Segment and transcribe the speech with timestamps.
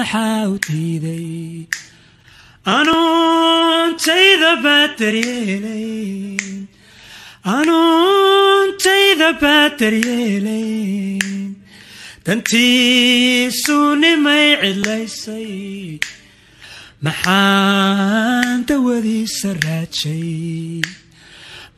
[0.00, 1.28] maxaa u diiday
[2.76, 6.68] anuuntayda baad daryeelayn
[7.56, 11.20] anuuntayda baad daryeelayn
[12.26, 15.50] dantiisu nimay cidlaysay
[17.06, 20.80] maxaan dawadiisa raajay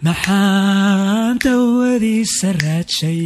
[0.07, 3.25] maxaan dawadiisa raajay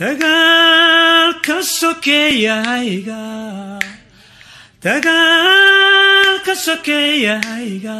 [0.00, 3.22] dagaalka sokeeyahayga
[4.84, 7.98] dagaalka sokeeyahayga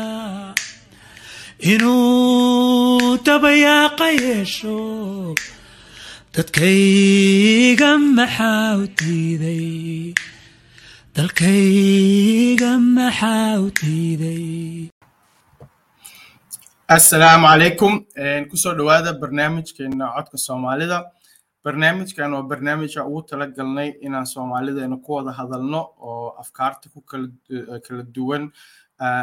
[1.73, 4.77] inuu dabayaaqa yeesho.
[6.37, 10.13] Dadkayga maxaa u diiday.
[11.17, 14.93] Dalkayga maxaa u diiday.
[16.97, 17.93] Assalaamu calaykum
[18.51, 20.99] ku soo dhowaada barnaamijkeena codka soomaalida
[21.67, 28.03] barnaamijkan waa barnaamija ugu tala galnay inaan soomaalideena ku wada hadalno oo afkaarta ku kala
[28.17, 28.45] duwan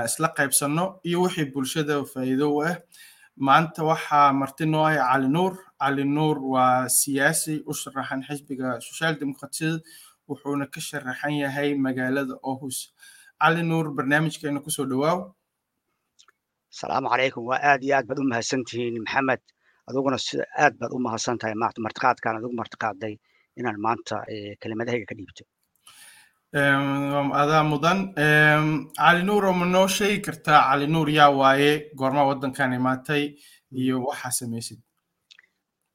[0.07, 2.75] isla qaybsanno iyo wixii bulshada faa'iido u ah
[3.47, 5.53] maanta waxaa marti noo ah cali nuur.
[5.83, 9.79] Cali nuur waa siyaasi u sharaxan xisbiga social demokratiyad
[10.29, 12.77] wuxuuna ka sharaxan yahay magaalada ohus
[13.41, 15.19] cali nuur barnaamijkeena ku soo dhowaaw
[16.73, 17.43] asalaamu calaykum.
[17.49, 19.41] Waa aad iyo aad baad u mahadsantihiin maxamed
[19.89, 23.13] adiguna sida aad baad u mahadsan tahay martiqaadkan adigu martiqaaday
[23.59, 24.15] inaan maanta
[24.61, 25.43] kelimadahayga ka dhiibto.
[26.53, 27.99] Adaa mudan.
[28.97, 30.59] Cali nuur oo ma noo sheegi kartaa?
[30.69, 33.23] Cali nuur yaa waaye goorma waddankan imaatay
[33.71, 34.79] iyo waxaa samaysid.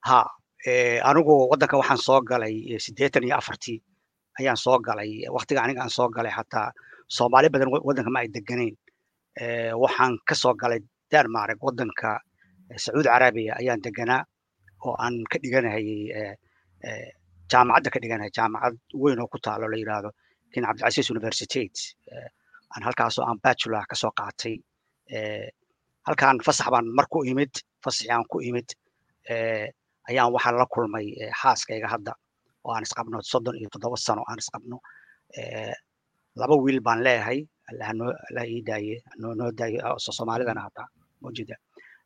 [0.08, 0.18] Ha
[1.08, 3.78] anigu waddanka waxaan soo galay siddeetan iyo afartii
[4.40, 5.10] ayaan soo galay.
[5.36, 6.72] Waktiga aniga aan soo galay xataa
[7.16, 8.74] soomaali badan waddanka ma ay deganayn
[9.82, 12.18] waxaan ka soo galay denmark waddanka
[12.76, 14.22] sacuudi carabiya ayaan deganaa
[14.86, 16.36] oo aan ka dhiganahayay
[17.52, 20.10] jaamacadda ka dhiganahaya jaamacad weyn oo ku taalo la yidhaahdo
[20.52, 21.80] king cabdilcasiis universitate
[22.72, 24.54] aan halkaasoo aan bachelor ka soo qaatay
[26.06, 27.52] halkaan fasax baan mar imid
[27.84, 28.68] fasaxii aan ku imid
[30.08, 31.06] ayaan waxaan la kulmay
[31.40, 32.12] xaaskayga hadda
[32.64, 34.76] oo aan isqabno soddon iyo toddoba sano aan isqabno
[36.40, 37.38] laba wiil baan leeyahay
[38.36, 40.88] la ii daaye noo daaye soomaalidana hataa
[41.22, 41.56] mojida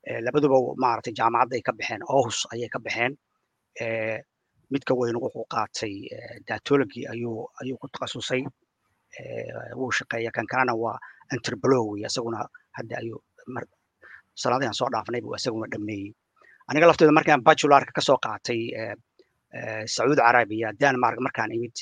[0.07, 3.13] labaduba maaragtay jaamacadda ay ka baxeen ohus ayay ka baxeen.
[4.73, 5.95] Midka weyn wuxuu qaatay
[6.49, 8.43] datology ayuu ayuu ku takhasusay.
[9.79, 10.99] Wuu shaqeeya kan kalena waa
[11.33, 12.39] antropology isaguna
[12.77, 13.21] hadda ayuu
[14.35, 16.11] sanadihan soo dhaafnay buu isaguna dhameeyey.
[16.69, 18.61] Aniga lafteeda markaan bachelarka ka soo qaatay
[19.95, 21.77] sacuudi carabiya denmark markaan imid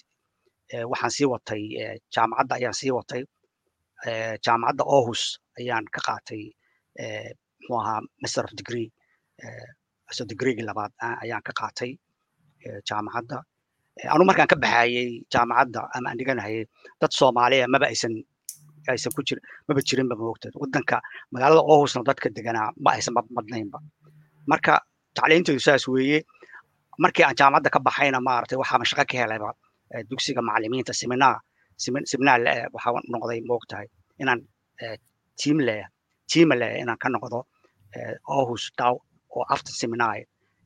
[0.90, 1.62] waxaan sii watay
[2.14, 3.22] jaamacadda ayaan sii watay.
[4.44, 5.22] Jaamacadda ohus
[5.60, 6.42] ayaan ka qaatay
[7.60, 8.88] muxuu ahaa master of degree
[10.16, 11.90] so degreegii labaad ayaan ka qaatay
[12.88, 13.38] jaamacadda.
[14.14, 16.64] Anu markaan ka baxayey jaamacadda ama aan dhiganahayay
[17.00, 18.12] dad soomaaliya maba aysan
[18.92, 19.38] aysan ku jir
[19.68, 20.96] maba jirinba moogteed waddanka
[21.32, 23.78] magaalada ohusna dadka deganaa ma aysan madnaynba.
[24.50, 24.72] Marka
[25.16, 26.18] tacliinteedu saas weeye
[27.04, 29.50] markii aan jaamacadda ka baxayna maaragtay waxaaba shaqo ka helayba
[30.10, 31.34] dugsiga macallimiinta seminar
[32.12, 32.38] seminar
[32.74, 33.86] waxaa noqday moogtahay
[34.22, 34.40] inaan
[35.40, 35.86] tiim leeya
[36.30, 37.38] tiima leeya inaan ka noqdo
[38.38, 38.94] ohus daw
[39.36, 40.16] oo after seminar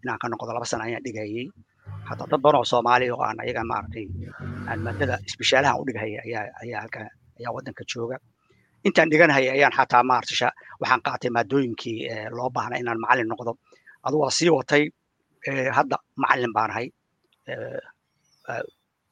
[0.03, 1.47] inaan ka noqdo laba sana ayaan dhigayay.
[2.09, 4.07] Hataa dad badan oo soomaali oo aan ayaga maaragtay
[4.71, 6.83] aan maadada isbishaalahan u dhigahaya ayaa ayaa
[7.39, 8.17] ayaa waddanka jooga.
[8.87, 11.99] Intaan dhiganahaya ayaan xataa maaragtay waxaan qaatay maadooyinkii
[12.37, 13.53] loo baahnay inaan macallin noqdo.
[14.07, 14.83] Adu waa sii watay
[15.77, 16.87] hadda macallin baan ahay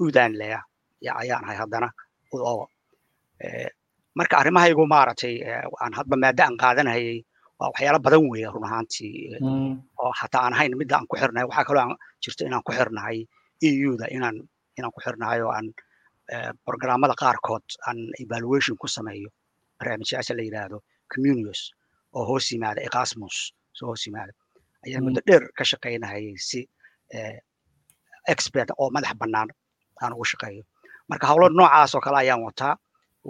[0.04, 0.32] udan
[1.20, 1.88] ayaan ahay haddana
[2.36, 2.64] oo
[4.18, 5.34] marka arrimahaygu maaragtay
[5.82, 7.18] aan hadba maaddo aan qaadanahayay
[7.58, 9.12] waa waxyaalo badan weeye run ahaantii
[10.02, 13.18] oo hataa aan ahayn midda aan ku xirnahay waxaa kaloo aan jirto inaan ku xirnahay
[13.68, 14.36] euda inaan
[14.78, 15.66] inaan ku xirnahay oo aan
[16.66, 19.28] programmada qaarkood aan evaluation ku sameeyo.
[19.78, 20.78] Barnaamijyaasha la yidhaahdo
[21.12, 21.60] communius
[22.16, 23.36] oo hoos yimaada erasmus
[23.76, 24.32] soo hoos yimaada.
[24.86, 26.60] Ayaan muddo dheer ka shaqaynahayay si
[28.32, 29.48] expert oo madax bannaan
[30.02, 30.62] aan ugu shaqeeyo.
[31.10, 32.74] Marka howlo noocaas oo kale ayaan wataa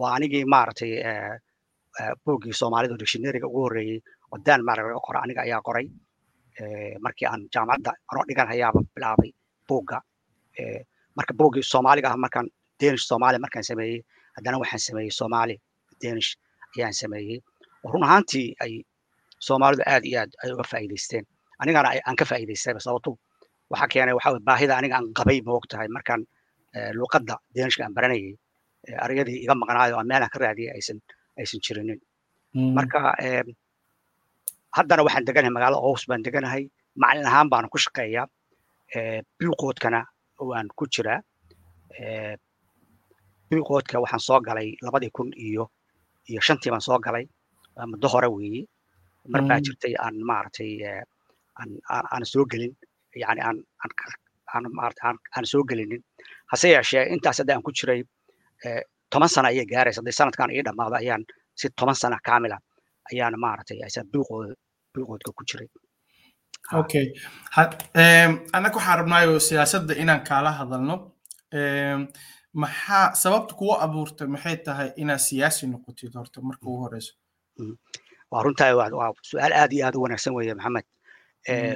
[0.00, 0.92] waa anigii maaragtay
[2.24, 3.98] boggii soomaalidu dictionaryga ugu horreeyey
[4.32, 5.86] oo denmark laga qora aniga ayaa qoray.
[7.04, 8.48] Markii aan jaamacadda anoo dhigan
[8.94, 9.30] bilaabay
[9.68, 9.98] bogga.
[11.16, 12.46] Marka boggii soomaaliga ah markaan
[12.80, 13.98] danish soomaali markaan sameeyey
[14.36, 15.54] haddana waxaan sameeyey soomaali
[16.02, 16.30] danish
[16.76, 17.38] ayaan sameeyey
[17.84, 18.72] oo run ahaantii ay
[19.46, 21.24] soomaalidu aad iyo aad ay uga faa'iidaysteen.
[21.62, 23.10] Anigana aan ka faa'iidaystayba sababto
[23.70, 26.22] waxaa keenay waxa baahida aniga aan qabay ma og tahay markaan
[27.00, 28.34] luqadda danishka aan baranayay
[29.04, 30.98] arayadii iga maqnaayo aan meelaan ka raadiyay aysan
[31.40, 32.00] aysan jirinin.
[32.76, 32.98] Marka
[34.76, 36.62] haddana waxaan deganahay magaalada ows baan deganahay
[37.02, 38.26] macalin ahaan baana ku shaqeeyaa
[39.38, 40.00] biuqoodkana
[40.50, 41.20] waan ku jiraa
[43.50, 45.64] biiqoodka waxaan soo galay labadii kun iyo
[46.30, 47.24] iyo shantii baan soo galay
[47.90, 48.62] muddo hore weeye
[49.32, 50.70] mar baa jirtay aan maaragtay
[51.60, 51.70] aan
[52.14, 52.72] aan soo gelin
[53.22, 53.56] yani aan
[54.54, 56.02] aan maarata aan aan soo gelinin.
[56.50, 58.00] Hase yeeshee intaas hadda aan ku jiray
[59.12, 61.22] toban sano ayay gaaraysa haddii sanadkan ii dhammaado ayaan
[61.60, 62.56] si toban sano kaamila
[63.12, 64.54] ayaan maaragtay aysan biiqooda
[64.94, 65.68] biiqoodka ku jiray.
[66.80, 67.06] Okay
[68.56, 70.96] annaga waxaan rabnaayo siyaasadda inaan kaala hadalno.
[72.62, 77.12] Maxaa sababta kugu abuurtay maxay tahay inaad siyaasi noqotid horta marka ugu horeyso?
[78.32, 80.86] Waa runtaa waa su'aal aad iyo aad u wanaagsan weeye maxamed.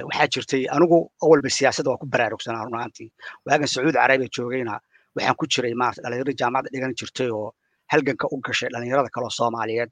[0.07, 3.09] Waxaa jirtay anigu awalba siyaasadda waa ku baraarugsanaa run ahaantii
[3.45, 4.73] waagan sacuudi carabiya joogayna
[5.17, 7.47] waxaan ku jiray maarata dhalinyarada jaamacadda dhigan jirtay oo
[7.91, 9.89] halganka u gashay dhalinyarada kaloo soomaaliyeed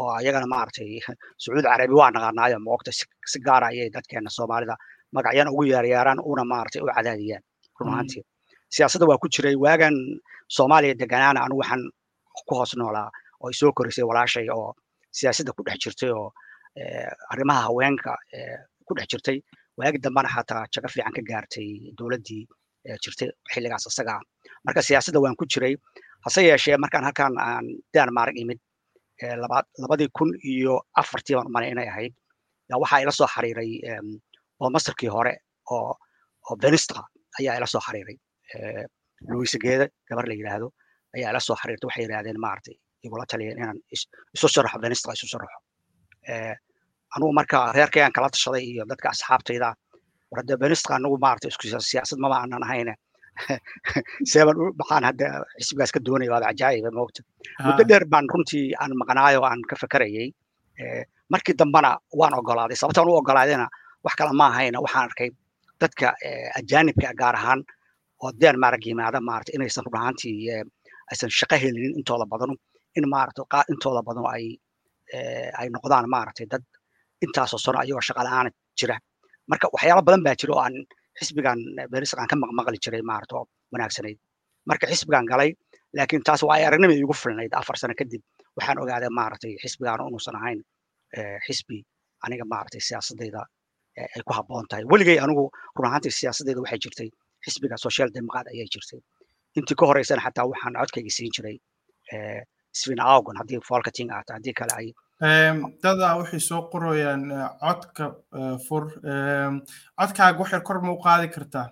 [0.00, 0.88] oo ayagana maaragtay
[1.42, 2.90] sacuudi carabi waa naqaanaayo moogta
[3.32, 4.74] si gaara ayay dadkeena soomaalida
[5.16, 7.42] magacyana ugu yaaryaaraan una maaragtay u cadaadiyaan
[7.78, 8.22] run ahaantii.
[8.74, 9.94] Siyaasadda waa ku jiray waagan
[10.56, 11.82] soomaaliya deganaana anigu waxaan
[12.48, 13.08] ku hoos noolaa
[13.42, 14.70] oo ay soo korisay walaashay oo
[15.18, 16.28] siyaasadda ku dhex jirtay oo
[17.32, 18.12] arrimaha haweenka
[18.86, 19.38] ku dhex jirtay.
[19.78, 21.68] Waagi dambana xataa jago fiican ka gaartay
[21.98, 22.42] dowladdii
[23.04, 24.20] jirtay xilligaas isagaa
[24.66, 25.74] marka siyaasadda waan ku jiray
[26.24, 27.64] hase yeeshee markaan halkaan aan
[27.94, 28.60] denmark imid
[29.82, 32.12] labadii kun iyo afartii baan umalay inay ahayd.
[32.70, 33.70] Yaa waxaa ila soo xiriiray
[34.60, 35.34] oo masarkii hore
[35.74, 35.90] oo
[36.48, 37.02] oo venistra
[37.38, 38.16] ayaa ila soo xiriiray
[39.30, 40.68] luisa geede gabar la yidhaahdo
[41.16, 42.76] ayaa ila soo xiriirtay waxay yidhahdeen maaragtay
[43.06, 43.78] igula taliyeen inaan
[44.36, 45.58] isu sharaxo venistra isu sharaxo
[47.16, 49.68] anugu marka reerkayaan kala tashaday iyo dadka asxaabtayda
[50.34, 52.94] war hadda venistra anagu maaragtay isku siyaasad maba aanan ahayne
[54.32, 55.26] seeban maxaan hadda
[55.60, 57.20] xisbigaas ka doonaya waaba cajaayiba moogta
[57.66, 60.28] muddo dheer baan runtii aan maqnaayo aan ka fakarayay
[61.32, 61.90] markii dambana
[62.20, 63.66] waan ogolaaday sababtaan u ogolaadayna
[64.04, 65.30] wax kale ma ahayna waxaan arkay
[65.80, 66.06] dadka
[66.58, 67.60] ajaanibka gaar ahaan
[68.22, 70.36] oo denmark yimaada maarata inaysan run ahaantii
[71.10, 72.54] aysan shaqo helinin intooda badanu
[72.98, 74.44] in maarata intooda badanu ay
[75.60, 76.64] ay noqdaan maaragtay dad
[77.24, 78.96] intaasoo sano ayagoo shaqa la'aana jira
[79.50, 80.74] marka waxyaalo badan baa jira oo aan
[81.18, 81.58] xisbigan
[81.92, 83.34] berisaq aan ka maqmaqli jiray maarata
[83.72, 84.18] wanaagsanayd.
[84.68, 85.50] Marka xisbigan galay
[85.96, 88.22] laakiin taas waa ay aragnimay igu filnayd afar sano kadib
[88.56, 90.60] waxaan ogaaday maaragtay xisbigan unuusan ahayn
[91.46, 91.76] xisbi
[92.24, 93.42] aniga maaragtay siyaasadayda
[94.14, 94.84] ay ku habboon tahay.
[94.92, 95.44] Weligay anigu
[95.78, 97.08] run ahaantii siyaasadayda waxay jirtay
[97.44, 99.00] xisbiga social democrat ayay jirtay.
[99.58, 101.56] Intii ka horeysana xataa waxaan codkayga siin jiray
[102.80, 104.86] sven augon haddii folkating aata haddii kale ay
[105.20, 107.22] dadaa waxay soo qorayaan
[107.60, 108.04] codka
[108.66, 108.84] fur
[109.98, 111.70] codkaaga waxay kor ma u qaadi kartaa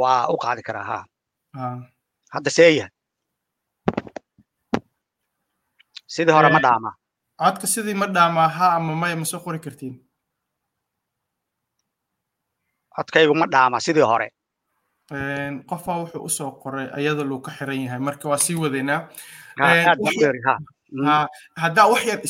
[0.00, 0.98] waa u qaadi karaa ha
[2.34, 2.88] hadda seeya
[6.06, 6.90] sidii hore ma dhaama
[7.42, 9.94] codka sidii ma dhaamaa ha ama maya ma soo qori kartiin?
[12.96, 14.28] Codkaygu ma dhaama sidii hore.
[15.68, 17.98] Qofaa wuxuu u soo qoray ayada luu ka xiran yahay.
[17.98, 19.08] Marka waa sii wadaynaa
[21.62, 22.20] haddaa wax yar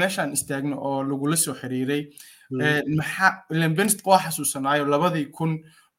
[0.00, 2.02] meeshaan istaagno oo lagula soo xiriiray
[2.98, 5.52] maxaa ilan benst waa xasuusanaayo labadii kun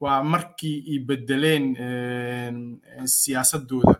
[0.03, 1.65] waa markii ay bedeleen
[3.05, 3.95] siyaasadooda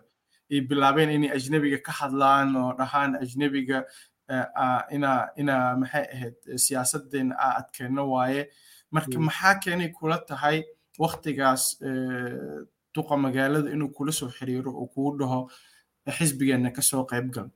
[0.52, 3.84] ay bilaabeen inay ajnebiga ka hadlaan oo dhahaan ajnebiga
[4.96, 5.10] ina
[5.40, 8.42] ina maxay ahayd siyaasadeena aa adkeenno waaye.
[8.90, 10.64] Marka maxaa keenay kula tahay
[10.98, 11.62] waktigaas
[12.94, 15.40] duqa magaalada inuu kula soo xiriiro oo kugu dhaho
[16.16, 17.48] xisbigeena ka soo qayb gal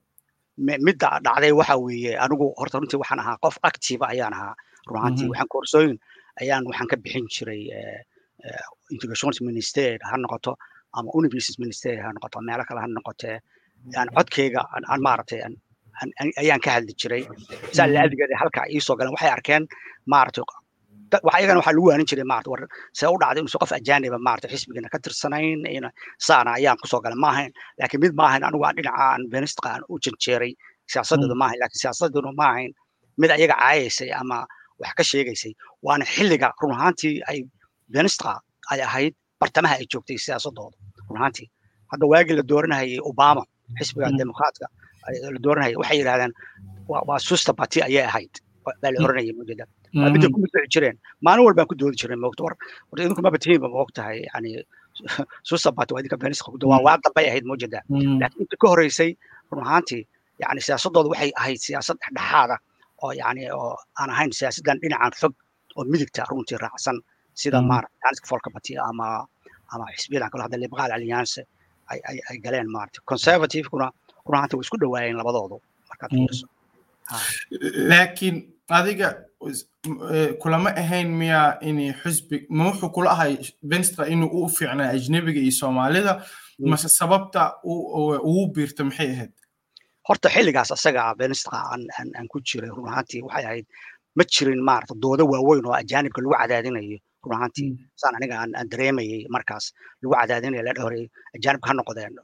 [0.59, 4.55] midda dhacday waxa weeye anigu horta runtii waxaan ahaa qof active ayaan ahaa.
[4.89, 5.97] Run ahaantii waxaan koorsooyin
[6.43, 7.63] ayaan waxaan ka bixin jiray
[8.95, 10.53] integrations minister ha noqoto
[10.97, 13.37] ama universities minister ha noqoto meelo kale ha noqotee
[13.99, 15.41] aan codkayga aan maaragtay
[16.43, 17.23] ayaan ka hadli jiray.
[17.77, 19.65] Saa laadigeeda halkaa iisoo galeen waxay arkeen
[20.13, 20.45] maaragtay
[21.39, 22.63] iyagana waxaa lagu waanin jiray maarata war
[22.99, 25.61] see u dhacday inuusan qof ajaaniba maarata xisbigana ka tirsanayn
[26.27, 29.23] saana ayaan ku soo galay ma ahayn laakiin mid ma ahayn anigu aan dhinaca aan
[29.33, 30.53] benistka aan u janjeeray
[30.93, 32.71] siyaasadeedu ma ahayn laakiin siyaasadeedu ma ahayn
[33.21, 34.39] mid ayaga caayaysay ama
[34.83, 35.53] wax ka sheegaysay
[35.87, 37.39] waana xilliga run ahaantii ay
[37.95, 38.33] benistka
[38.73, 40.77] ay ahayd bartamaha ay joogtay siyaasadooda
[41.09, 41.49] run ahaantii
[41.93, 43.43] hadda waagii la dooranayay obama
[43.79, 44.67] xisbiga demokraatka
[45.35, 46.33] la dooranayay waxay yidhahdeen
[46.89, 49.65] waa susta party ayay ahayd baa la oranayay mudada
[50.15, 52.55] midda ku mudbici jireen maalin walbaan ku doodi jireen moogta war
[52.91, 54.51] war idinku maba tihiinba moog tahay yani
[55.49, 57.81] susabat waa idinka beniska ku waa waa dambay ahayd mawjada
[58.21, 59.11] laakiin inta ka horeysay
[59.53, 60.03] run ahaantii
[60.43, 62.57] yani siyaasadooda waxay ahayd siyaasad dhexdhexaada
[63.05, 65.33] oo yani oo aan ahayn siyaasadan dhinacan fog
[65.79, 66.97] oo midigta runtii raacsan
[67.41, 69.07] sida maarata folka bati ama
[69.75, 71.41] ama xisbiyadan kale hadda liberal alliance
[72.31, 73.87] ay galeen maarata conservativekuna
[74.29, 75.57] run ahaantii way isku dhawaayeen labadoodu
[75.91, 76.47] markaad fiiriso
[77.91, 78.37] laakiin
[78.79, 79.09] adiga
[80.43, 83.35] kulama ahayn miyaa in xisbi ma wuxuu kula ahay
[83.71, 86.13] benstra inuu u fiicnaa ajnebiga iyo soomaalida
[86.71, 89.33] mase sababta ugu biirta maxay ahayd?
[90.09, 91.83] Horta xilligaas asaga benistra aan
[92.19, 93.67] aan ku jiray run ahaantii waxay ahayd
[94.17, 99.23] ma jirin maarata doodo waaweyn oo ajaanibka lagu cadaadinayo run ahaantii saan aniga aan dareemayay
[99.35, 99.65] markaas
[100.03, 101.05] lagu cadaadinayo la dhahorey
[101.37, 102.15] ajaanibka ha noqdeen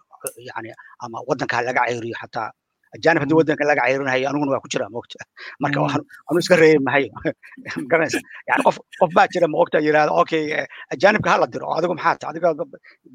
[0.51, 0.71] yani
[1.05, 2.51] ama waddanka ha laga ceyriyo xataa
[2.97, 5.19] ajaanib haddii waddanka laga ceyrinayo aniguna waa ku jira moogta.
[5.63, 5.79] Marka
[6.29, 7.11] anu iska reebi mahayo
[7.91, 10.45] garanaysa yani qof qof baa jira moogta yidhahda okay
[10.95, 12.49] ajaanibka hala diro adigu maxaa ta adiga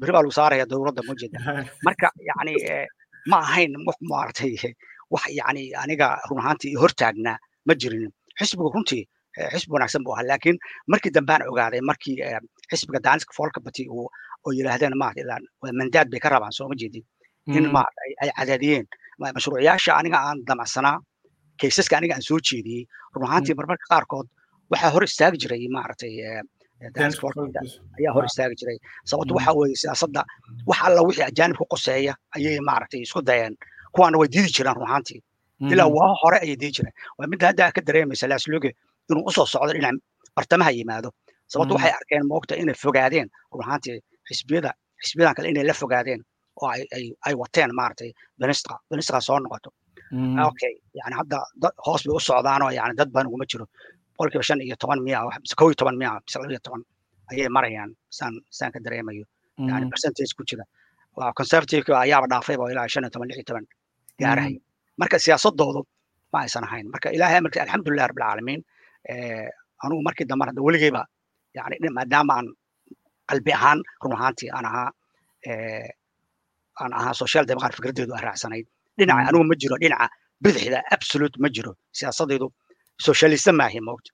[0.00, 1.38] beri baa lagu saaraya dowladda mojeeda
[1.86, 2.54] marka yani
[3.30, 4.54] ma ahayn wax maaragtay
[5.14, 8.04] wax yani aniga run ahaantii hortaagnaa ma jirin
[8.38, 9.04] xisbigu runtii
[9.52, 10.58] xisbi wanaagsan buu ahaa laakiin
[10.92, 12.16] markii dambaan ogaaday markii
[12.70, 13.32] xisbiga daaniska
[13.96, 14.06] uu
[14.44, 15.38] oo yidhaahdeen maarata
[15.80, 17.04] mandaad bay ka rabaan soo ma jeedin.
[17.58, 18.86] In maarata ay cadaadiyeen
[19.18, 20.96] mashruucyaasha aniga aan damacsanaa
[21.60, 22.82] kaysaska aniga aan soo jeediyey
[23.14, 24.26] run ahaantii marmarka qaarkood
[24.70, 26.12] waxaa hor istaagi jiray maaragtay
[27.98, 28.78] ayaa hor istaagi jiray.
[29.10, 30.22] Sababto waxa weeye siyaasadda
[30.68, 33.54] wax alla wixii ajaanib ku qoseeya ayay maaragtay isku dayeen
[33.94, 35.20] kuwaana way diidi jireen run ahaantii
[35.72, 36.94] ilaa waa hore ayay diidi jireen.
[37.18, 38.70] Waa midda hadda ka dareemaysa laasluge
[39.10, 39.94] inuu u soo socdo dhinac
[40.36, 41.08] bartamaha yimaado.
[41.52, 44.70] Sababto waxay arkeen moogta inay fogaadeen run ahaantii xisbiyada
[45.04, 46.20] xisbiyadan kale inay la fogaadeen
[46.62, 46.68] oo
[47.26, 49.70] ay wateen maaragtay benistra benistra soo noqoto
[50.50, 51.38] okay yani hadda
[51.86, 53.66] hoos bay u socdaanoo yani dad badan uguma jiro
[54.16, 56.82] boqolkiiba shan iyo toban miya mise kow iyo toban miya mise laba iyo toban
[57.30, 59.24] ayay marayaan saan saan ka dareemayo
[59.70, 60.64] yani percentage ku jira
[61.38, 63.64] conservative ayaaba dhaafayba ilaa shan iyo toban lix iyo toban
[64.20, 64.60] gaarahaya
[65.00, 65.80] marka siyaasadoodu
[66.32, 68.60] ma aysan ahayn marka ilaahay amarkii alxamdulilah rabbilcaalamiin
[69.84, 71.02] anugu markii dambe hadda weligeyba
[71.58, 72.46] yani maadaama aan
[73.30, 74.88] qalbi ahaan run ahaantii aan ahaa
[76.82, 78.66] aan ahaa social democrat fikraddeedu aan raacsanayd
[78.98, 80.06] dhinaca anigu ma jiro dhinaca
[80.44, 82.46] bidixda absolute ma jiro siyaasaddeedu
[83.06, 84.10] socialista maahi moogta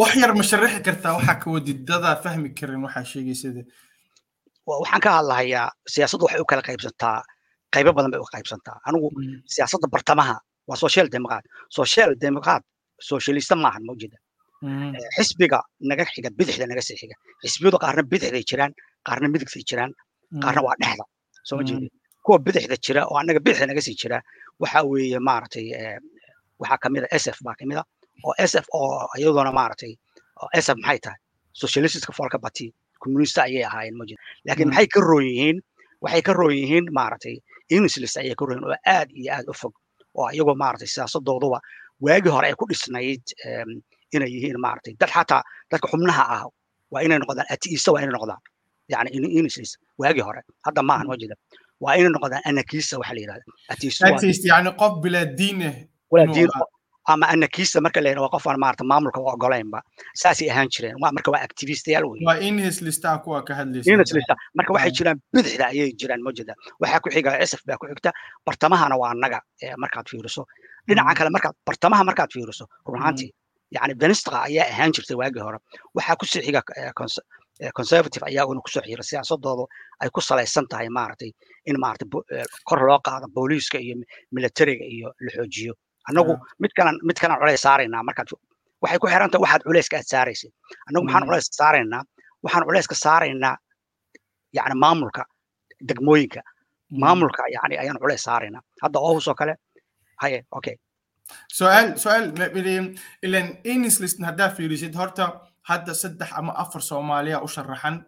[0.00, 3.62] wax yar ma sharaxi kartaa waxaa ka wadidada fahmi karin waxaa sheegaysada
[4.82, 7.16] waxaan ka hadlahayaa siyaasaddu waxay u kala qaybsantaa
[7.74, 9.06] qaybo badan bay u qaybsantaa anigu
[9.54, 10.36] siyaasadda bartamaha
[10.68, 11.44] waa social democrat.
[11.78, 12.62] social democrat
[13.10, 14.16] socialista maahan mawjida
[15.16, 15.58] xisbiga
[15.90, 18.72] naga xiga bidixda naga sii xiga xisbiyadu qaarna bidixday jiraan
[19.06, 19.92] qaarna midigtay jiraan
[20.42, 21.04] qaarna waa dhexda
[21.48, 21.88] soo ma jeedi
[22.24, 24.18] kuwa bidixda jira oo annaga bidixda naga sii jira
[24.62, 25.66] waxa weeye maaragtay
[26.60, 27.84] waxaa ka mid a sf baa ka mid a
[28.26, 29.92] oo sf oo iyaduna maaragtay
[30.64, 31.18] sf maxay tahay?
[31.62, 32.66] Socialistiska folka bati
[33.02, 34.20] communista ayay ahaayeen ma jira.
[34.46, 35.56] Laakiin maxay ka roon yihiin
[36.04, 37.34] waxay ka roon yihiin maaragtay
[37.76, 39.74] unislis ayay ka roon yihiin oo aad iyo aad u fog
[40.18, 41.58] oo iyagoo maaragtay siyaasadooduba
[42.04, 43.24] waagii hore ay ku dhisnayd
[44.14, 44.92] inay yihiin maaragtay.
[45.00, 46.42] Dad xataa dadka xubnaha ah
[46.92, 48.40] waa inay noqdaan atiista waa inay noqdaan
[48.92, 49.08] yani
[49.40, 51.34] unislis waagii hore hadda maahan ma jira
[51.84, 53.44] waa inay noqdaan anakista waxa la yidhahda
[54.52, 55.74] yani qof bilaa diin ah
[56.12, 56.50] walaa diin
[57.12, 59.78] ama anakista marka la yidhahdo qof aan maarata maamulka u ogolaynba
[60.22, 64.12] saasay ahaan jireen waa marka waa activistayaal wey waa inhis listaa kuwa ka hadlaysa inhis
[64.18, 68.10] lista marka waxay jiraan bidixda ayay jiraan mojeda waxaa ku xiga sf baa ku xigta
[68.46, 69.38] bartamahana waa annaga
[69.82, 70.42] markaad fiiriso
[70.88, 73.30] dhinaca kale markaad bartamaha markaad fiiriso run ahaantii
[73.76, 75.58] yani benistra ayaa ahaan jirtay waagii hore
[75.96, 76.60] waxaa ku sii xiga
[77.78, 79.64] conservative ayaaguna ku soo xiira siyaasadoodu
[80.02, 81.30] ay ku salaysan tahay maaragtay
[81.70, 82.08] in maaragtay
[82.68, 83.94] kor loo qaado booliiska iyo
[84.36, 85.72] militariga iyo la xoojiyo
[86.08, 88.28] annagu mid kalan mid kalan culays saaraynaa markaad
[88.82, 90.52] waxay ku xiran tahay waxaad culayska aad saaraysid
[90.88, 92.02] annagu maxaan culayska saaraynaa
[92.44, 93.54] waxaan culayska saaraynaa
[94.56, 95.22] yani maamulka
[95.88, 96.40] degmooyinka
[97.02, 99.54] maamulka yani ayaan culays saaraynaa hadda ohus oo kale
[100.22, 100.76] haye okay
[101.58, 102.24] su'aal su'aal
[103.26, 105.24] ilan inislist haddaa fiirisid horta
[105.68, 108.04] hadda saddex ama afar soomaaliya u sharaxan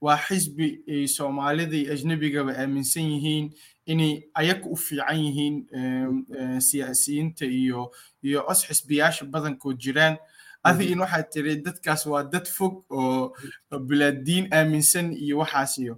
[0.00, 3.46] waa xisbi ay soomaalida iyo ajnebigaba aaminsan yihiin
[3.86, 5.56] inay ayaga u fiican yihiin
[6.60, 7.90] siyaasiyiinta iyo
[8.22, 10.18] iyo os xisbiyaasha badankood jiraan.
[10.62, 13.34] Adigin waxaad tiri dadkaas waa dad fog oo
[13.88, 15.94] bilaadiin aaminsan iyo waxaas iyo.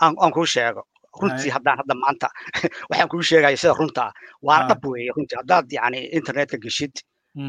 [0.00, 0.82] Aan kuu sheego.
[1.20, 2.28] Runtii haddaan hadda maanta
[2.90, 4.12] waxaan kuu sheegaya sida runta ah.
[4.42, 5.36] waa dhab weeye runtii.
[5.40, 6.94] Haddaad yani internetka geshid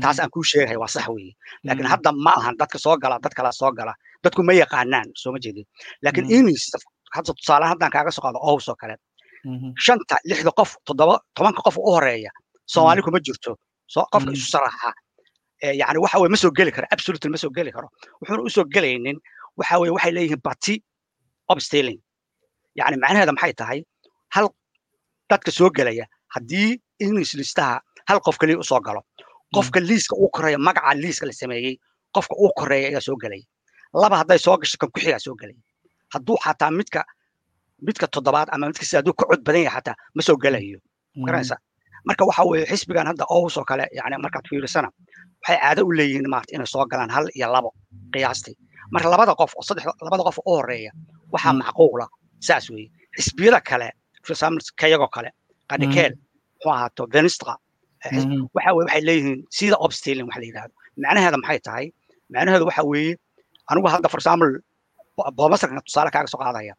[0.03, 1.33] taas aan kuu sheegaya waa sax weeye
[1.65, 3.93] laakiin hadda ma ahan dadka soo gala dad kala soo gala
[4.24, 5.65] dadku ma yaqaanaan soo ma jeedin
[6.03, 6.63] laakiin inis
[7.15, 8.95] hadda tusaale haddaan kaaga soo qaado ows oo kale
[9.86, 12.31] shanta lixda qof toddoba tobanka qof u horreeya
[12.74, 13.51] soomaali kuma jirto
[14.13, 14.89] qofka isu saraxa
[15.81, 17.88] yani waxa weye ma soo geli karo absolutely ma soo geli karo
[18.19, 19.17] wuxuuna u soo gelaynin
[19.59, 20.74] waxa weye waxay leeyihiin bati
[21.53, 22.00] obstilling
[22.79, 23.79] yani macnaheeda maxay tahay
[24.36, 24.45] hal
[25.31, 26.05] dadka soo gelaya
[26.36, 26.69] haddii
[27.05, 27.75] english listaha
[28.09, 29.01] hal qof kaliya u soo galo
[29.56, 31.74] qofka liiska uu koreeya magaca liiska la sameeyey
[32.15, 33.46] qofka uu koreeya ayaa soo gelaya
[34.01, 35.62] laba hadday soo gasho kan kuxigaa soo gelaya
[36.13, 37.01] hadduu xataa midka
[37.88, 40.79] midka toddobaad ama midka sida hadduu ka cod badan yahay xataa ma soo gelayo
[41.25, 41.56] garanaysa
[42.08, 44.89] marka waxa weeye xisbigan hadda owus oo kale yani markaad fiirisana
[45.41, 47.70] waxay caado u leeyihiin maarata inay soo galaan hal iyo labo
[48.13, 48.56] qiyaastii
[48.94, 50.91] marka labada qof oo saddex labada qof oo horreeya
[51.34, 52.06] waxaa macquula
[52.48, 52.88] saas weeye
[53.18, 53.88] xisbiyada kale
[54.25, 55.29] for example kayagoo kale
[55.70, 56.13] qadhikeel
[56.56, 57.53] muxuu ahaato venistra
[58.56, 61.86] waxa weye waxay leeyihiin sida obstilling waxa la yidhahdo macnaheeda maxay tahay?
[62.34, 63.13] Macnaheedu waxa weeye
[63.70, 64.51] anigu hadda for example
[65.38, 66.74] boomasarka tusaale kaaga soo qaadaya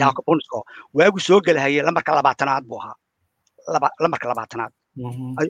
[0.00, 0.58] yaako bunisko
[0.98, 2.96] waagu soo gelahayay lambarka labaatanaad buu ahaa.
[4.02, 4.72] Lambarka labaatanaad.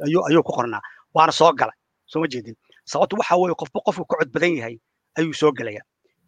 [0.07, 0.83] Ayuu ayuu ku qornaa
[1.17, 1.77] waana soo galay.
[2.11, 2.57] Soo ma jeedin.
[2.91, 4.77] Sababtu waxa weeye qofba qofku ka cod badan yahay
[5.19, 5.83] ayuu soo gelaya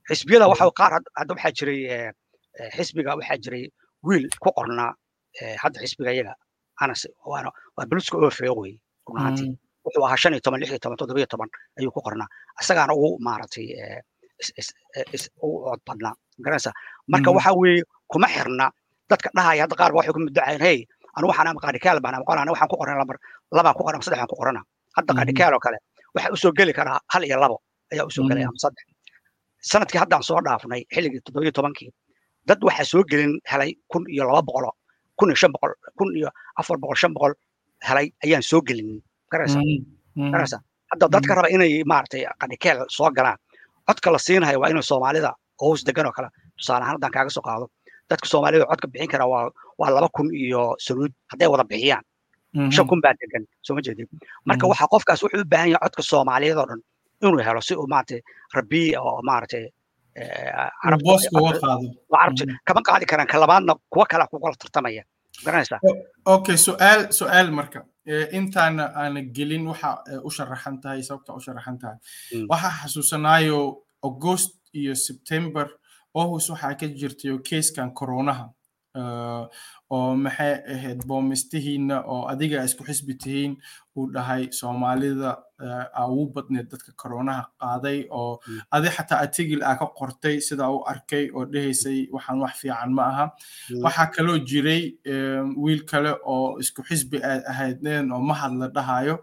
[0.09, 1.81] xisbiyada waxa qaar hadda waxaa jiray
[2.77, 3.65] xisbiga waxaa jiray
[4.07, 4.91] wiil ku qornaa
[5.63, 6.35] hadda xisbiga iyaga
[7.77, 8.73] waa buluska oo feeq wey
[9.09, 9.51] runaantii
[9.85, 12.29] wuxuu ahaa shan iyo toban lix iyo toban toddoba iyo toban ayuu ku qornaa
[12.63, 13.67] isagaana ugu maaragtay
[15.45, 16.71] ugu cod badnaa garanaysa
[17.13, 17.83] marka waxa weeye
[18.13, 18.67] kuma xirna
[19.11, 20.21] dadka dhahaya hadda qaar ba waxay ku
[20.65, 20.79] hey
[21.17, 23.17] anu waxaan ama qaadhikaal baan ama waxaan ku qoran lambar
[23.57, 24.61] labaan ku qoran ama saddex aan ku qorana
[24.97, 25.79] hadda qaadhikaal oo kale
[26.15, 27.57] waxaa u soo geli karaa hal iyo labo
[27.93, 28.85] ayaa u soo gelaya ama saddex
[29.71, 31.91] sannadkii haddaan soo dhaafnay xilligii toddoba iyo tobankii
[32.49, 34.71] dad waxaa soo gelin helay kun iyo laba boqolo
[35.21, 36.29] kun iyo shan boqol kun iyo
[36.61, 37.33] afar boqol shan boqol
[37.89, 38.91] helay ayaan soo gelin.
[39.33, 39.59] Garaysa
[40.33, 40.59] garaysa
[40.91, 43.39] hadda dadka raba inay maaragtay qadhikeel soo galaan.
[43.89, 45.31] Codka la siinaya waa inay soomaalida
[45.63, 47.67] hoos degan oo kale tusaale ahaan haddaan kaaga soo qaado
[48.11, 49.51] dadka soomaalida codka bixin kara waa
[49.81, 52.05] waa laba kun iyo saluud hadday wada bixiyaan.
[52.75, 54.07] Shan kun baa degan soo ma jeedin.
[54.49, 56.81] Marka waxa qofkaas wuxuu u baahan yahay codka soomaaliyeed oo dhan
[57.23, 58.21] inuu helo si uu maaragtay
[58.57, 59.65] rabii oo maaragtay
[62.67, 65.03] kama qaadi karaan ka labaadna kuwa kale kugala tartamaya.
[65.45, 65.81] Garanaysaa
[66.27, 67.85] okay su'aal su'aal marka.
[68.33, 71.97] Intaana aana gelin waxa u sharaxan tahay sababta u sharaxan tahay.
[72.51, 73.59] Waxaa xasuusanaayo
[74.03, 75.67] august iyo september
[76.15, 78.51] ohus waxaa ka jirtay keeskan coronaha
[78.97, 83.53] oo maxay ahayd boomistihiina oo adiga isku xisbi tihiin
[83.97, 85.31] uu dhahay soomaalida
[85.99, 88.39] aa ugu badneed dadka coronaha qaaday oo
[88.77, 93.03] adi xataa atigil aa ka qortay sidaa u arkay oo dhehaysay waxaan wax fiican ma
[93.13, 93.25] aha.
[93.85, 94.83] Waxaa kaloo jiray
[95.63, 99.17] wiil kale oo isku xisbi aad ahaydeen oo mahad la dhahayo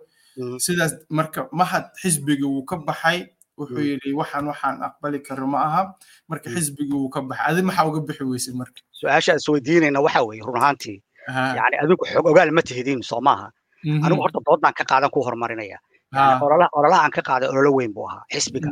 [0.65, 3.19] sidaas marka mahad xisbiga wuu ka baxay
[3.59, 5.81] wuxuu yidhi waxaan waxaan aqbali karo ma aha.
[6.29, 8.79] Marka xisbigii wuu ka baxay adi maxaa uga bixi weysay marka?
[8.99, 10.99] Su'aasha isweydiinayna waxa weeye run ahaantii.
[11.59, 13.47] Yani adigu xog ogaal ma tihidin soo maaha
[14.05, 15.77] anigu horta doodaan ka qaadan ku horumarinaya.
[16.77, 18.69] Ololaha aan ka qaaday ololo weyn buu ahaa xisbiga.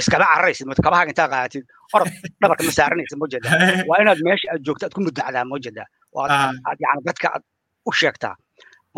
[0.00, 2.08] Iskama cararaysid mid kabahaga intaa qaadatid orod
[2.40, 3.48] dhabarka ma saaranaysid ma jeeda
[3.88, 5.84] waa inaad meesha aad joogto aad ku mudacdaa ma jeeda
[6.16, 7.44] oo aad yani dadka aad
[7.88, 8.34] u sheegtaa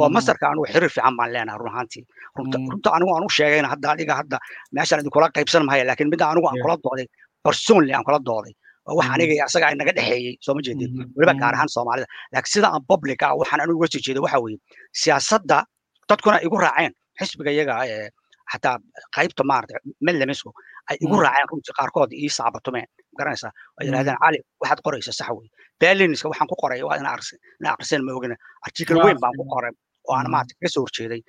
[0.00, 2.02] oo masarka anugu xiriir fiican baan leenahay run ahaantii
[2.72, 4.36] runta anigu aan u sheegayna hadda adiga hadda
[4.76, 7.06] meeshaan idinkula qaybsan mahaya laakiin midda anigu aan kula dooday
[7.46, 8.54] personally aan kula dooday
[8.88, 12.68] oo wax aniga asaga inaga dhexeeyey soo ma jeedin weliba gaar ahaan soomaalida laakiin sida
[12.74, 14.58] aan public ah waxaan anigu uga soo jeeda waxa weeye
[15.02, 15.58] siyaasadda
[16.10, 17.74] dadkuna igu raaceen xisbiga iyaga
[18.52, 18.76] xataa
[19.16, 19.74] qaybta maarata
[20.06, 20.50] medlemisku
[20.90, 22.86] ay igu raaceen runtii qaarkood ii saabatumeen
[23.18, 25.48] garanaysaa ay yidhahdeen cali waxaad qoraysa sax wey
[25.80, 27.10] berliniska waxaan ku qoray waa ina
[27.74, 29.72] aqriseen ma ogina article weyn baan ku qoray
[30.08, 31.20] oo aan maarata kaga soo horjeeday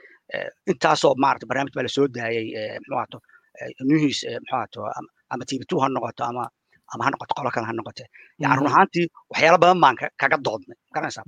[0.72, 2.46] intaasoo maarata barnaamij baa la soo daayay
[2.90, 3.18] muxuato
[3.90, 4.80] newhiis muxuato
[5.34, 6.44] ama tv two ha noqoto ama
[6.94, 8.04] ama ha noqoto qolo kale ha noqote
[8.42, 11.24] yani run ahaantii waxyaalo badan baan kaga doodnay garanaysaa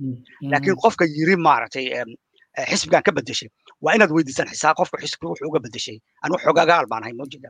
[0.52, 1.84] laakiin qofka yiri maaragtay
[2.70, 3.48] xisbigan ka bedeshay
[3.84, 7.48] waa inaad weydiisaan xisaab qofka xisbiga wuxuu uga bedeshay anigu xogagaal baan ahay mojeda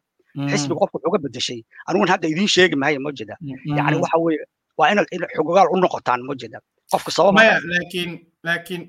[0.51, 1.59] xisbiga qofka wuxuu uga bedeshay
[1.89, 3.35] aniguan hadda idiin sheegi maayo mojeda
[3.79, 4.45] yani waxa weeye
[4.79, 5.07] waa inaad
[5.37, 6.59] xogagaal u noqotaan mojeda
[6.93, 8.11] qofka sababmaya laakiin
[8.47, 8.83] laakiin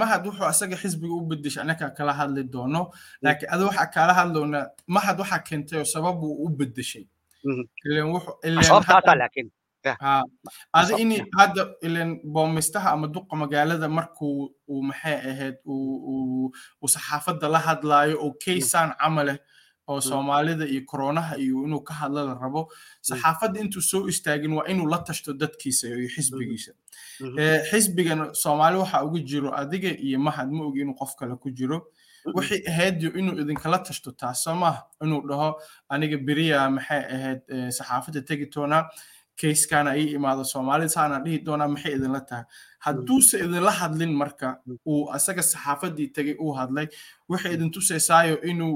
[0.00, 2.82] mahad wuxuu asaga xisbiga u bedeshay anaka kala hadli doono.
[3.24, 7.04] Laakiin adi waxaa kala hadlownaa mahad waxaa keentay oo sabab uu u bedeshay
[10.78, 16.52] adi ini hadda ilen boomistaha ama duqa magaalada markuu uu maxay ahayd uu
[16.94, 19.36] saxaafadda la hadlaayo oo kaysaan camaleh
[19.88, 22.68] oo soomaalida iyo koronaha iyo inuu ka hadla la rabo
[23.00, 26.72] saxaafadda intuu soo istaagin waa inuu la tashto dadkiisa iyo xisbigiisa.
[27.70, 31.86] Xisbigan soomaali waxa ugu jiro adiga iyo mahad ma ogi inuu qof kale ku jiro.
[32.34, 35.48] Waxay ahayd inuu idinkala tashto taas soo maaha inuu dhaho
[35.88, 37.40] aniga beriya maxay ahayd
[37.78, 38.86] saxaafadda tegi doonaa
[39.40, 42.44] kayskana ii imaado soomaalida saana dhihi doonaa maxay idinla tahay?
[42.84, 44.48] Hadduuse idinla hadlin marka
[44.86, 46.86] uu asaga saxaafaddii tegay uu hadlay
[47.30, 48.74] waxay idin tusaysaayo inuu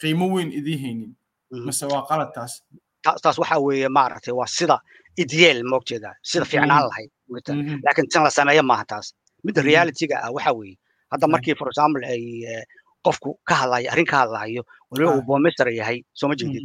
[0.00, 1.10] qiimo weyn idiin haynin.
[1.66, 2.52] Mase waa qalad taas.
[3.22, 4.76] Taas waxa weeye maaragtay waa sida
[5.22, 7.10] idyeel moogjeeda sida fiicnaan lahayd
[7.84, 9.06] laakiin tan la sameeyo maaha taas.
[9.44, 10.76] Midda realityga ah waxa weeye
[11.12, 12.22] hadda markii for example ay
[13.06, 16.64] qofku ka hadlayo arrin ka hadlayo waliba uu boomester yahay soo ma jeedid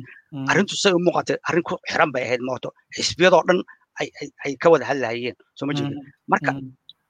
[0.51, 2.69] arrintu say u muuqatay arrin ku xiran bay ahayd mooto.
[2.95, 3.59] Xisbiyadoo dhan
[4.45, 5.97] ay ka wada hadlahayeen soo ma jeedid
[6.31, 6.51] marka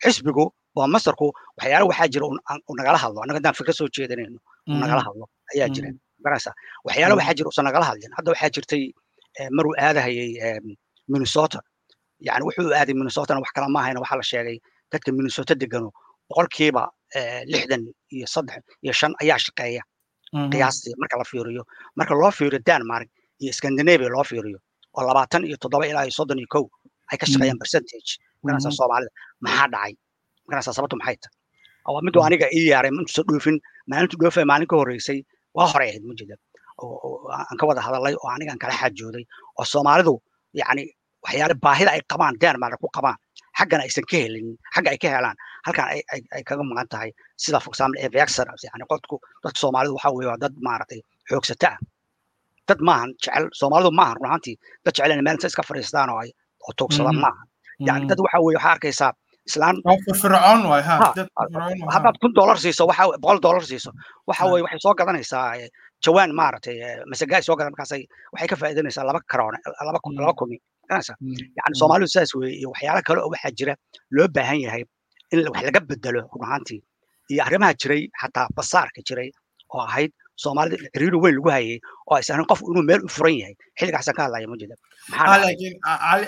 [0.03, 2.25] xisbigu boomesterku waxyaala waxaa jira
[2.69, 5.89] uu nagala hadlo annaga haddaan fikra soo jeedanayno uu nagala hadlo ayaa jira
[6.23, 6.53] garanaysaa
[6.87, 8.11] waxyaala waxaa jira usan nagala hadlin.
[8.17, 8.83] Hadda waxaa jirtay
[9.57, 10.59] maruu aadahayay
[11.11, 11.59] minnesota.
[12.27, 14.57] Yani wuxuu aaday minnesotana wax kala maahayna waxaa la sheegay
[14.91, 15.89] dadka minnesota degano
[16.29, 16.83] boqolkiiba
[17.53, 17.81] lixdan
[18.15, 19.81] iyo saddex iyo shan ayaa shaqeeya
[20.53, 21.63] qiyaastii marka la fiiriyo.
[21.97, 23.07] Marka loo fiiriyo denmark
[23.43, 24.59] iyo scandinavia loo fiiriyo
[24.97, 26.65] oo labaatan iyo toddoba ilaa iyo soddon iyo kow
[27.11, 28.09] ay ka shaqeeyaan percentage.
[28.43, 29.11] Maganaysaa soomaalida
[29.45, 29.93] maxaa dhacay?
[30.47, 31.35] Maganaysaa sababtu maxay tahay?
[31.93, 33.57] Waa miduu aniga ii yaaray intuusa dhoofin
[33.89, 35.19] maalintu dhoofay maalin ka horreysay
[35.57, 36.35] waa horey ahayd mujeda
[37.49, 39.23] aan ka wada hadalay oo anigaan kala xaajooday
[39.59, 40.13] oo soomaalidu
[40.61, 40.83] yani
[41.25, 43.17] waxyaale baahida ay qabaan denmark ku qabaan
[43.59, 45.85] xaggana aysan ka helin xagga ay ka helaan halkan
[46.35, 47.09] ay kaga maqan tahay
[47.43, 51.77] sida for example evexer yani qodku dadka soomaalidu waxa weeye waa dad maaragtay xoogsata ah
[52.69, 56.29] dad maahan jecel soomaalidu maahan run ahaantii dad jecel inay meel iska fadhiistaan oo ay
[56.65, 57.45] oo toogsadaan maahan
[57.87, 59.11] yani dad waxa weeye waxaa arkaysaa
[59.49, 59.75] islaan
[61.93, 63.91] haddaad kun dollar siiso waxa boqol dollar siiso
[64.27, 65.45] waxa weeye waxay soo gadanaysaa
[66.05, 66.75] jawaan maaragtay
[67.11, 68.01] masagaay soo gadan markaasay
[68.33, 69.55] waxay ka faa'iidanaysaa laba karoon
[69.87, 70.57] laba laba kumi
[70.89, 71.17] garanaysaa
[71.59, 73.73] yani soomaalidu sidaas weeye iyo waxyaala kale oo waxaa jira
[74.15, 74.83] loo baahan yahay
[75.33, 76.81] in wax laga bedelo run ahaantii
[77.31, 79.29] iyo arrimaha jiray xataa basaarka jiray
[79.75, 80.11] oo ahayd
[80.43, 81.77] soomaalida xiriiri weyn lagu hayay
[82.09, 84.75] oo aysan qof inuu meel u furan yahay xilligaasaan ka hadlaya ma jida
[85.43, 85.75] laakiin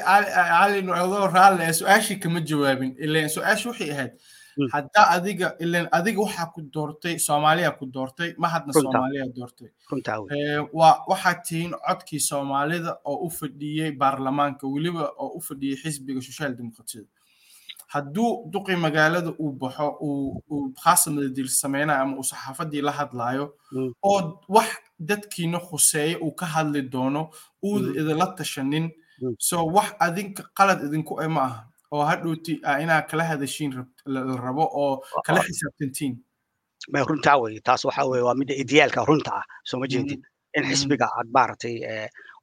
[0.08, 4.12] cali adoo raalle su'aashii kama jawaabin ilan su'aashu waxay ahayd
[4.74, 9.70] haddaa adiga ilan adiga waxaa ku doortay soomaaliya ku doortay ma hadna soomaaliya doortay.
[10.80, 16.52] Waa waxaad tihiin codkii soomaalida oo u fadhiyey baarlamaanka weliba oo u fadhiyey xisbiga social
[16.60, 17.10] demokratiyada
[17.93, 23.46] hadduu duqi magaalada uu baxo uu khaasamada dil sameynayo ama uu saxaafadii la hadlaayo
[24.04, 24.20] oo
[24.56, 27.22] wax dadkiina khuseeya uu ka hadli doono
[27.63, 28.88] uuda idinla tashanin.
[29.39, 31.60] So wax adinka qalad idinku e ma aha
[31.91, 33.71] oo hadhowti inaa kala hadashiin
[34.06, 36.13] la rabo oo kala xisaabtantiin.
[36.91, 40.21] May runtaa weye taas waxa weye waa midda idiyaalka runta ah soo ma jeedin.
[40.58, 41.76] In xisbiga aad maaragtay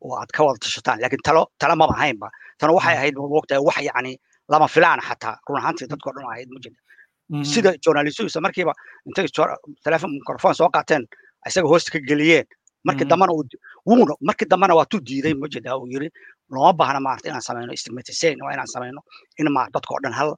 [0.05, 2.29] oo aad ka wada tashataan laakiin talo talo maba ahaynba
[2.59, 4.13] tano waxay ahayd moogtahay wax yacni
[4.49, 6.81] lama filaan xataa run ahaantii dadkoo dhan ahayd ma jirta
[7.53, 8.73] sida journalistuisa markiiba
[9.09, 9.27] intay
[9.85, 11.07] telefon mikrofon soo qaateen
[11.49, 12.47] isaga hoosta ka geliyeen
[12.85, 13.33] markii dambana
[13.89, 16.09] wuuna markii dambana waa tuu diiday ma jirta uu yiri
[16.53, 19.01] looma baahna maarata inaan samayno stigmatization waa inaan samayno
[19.41, 20.31] in ma dadkoo dhan hal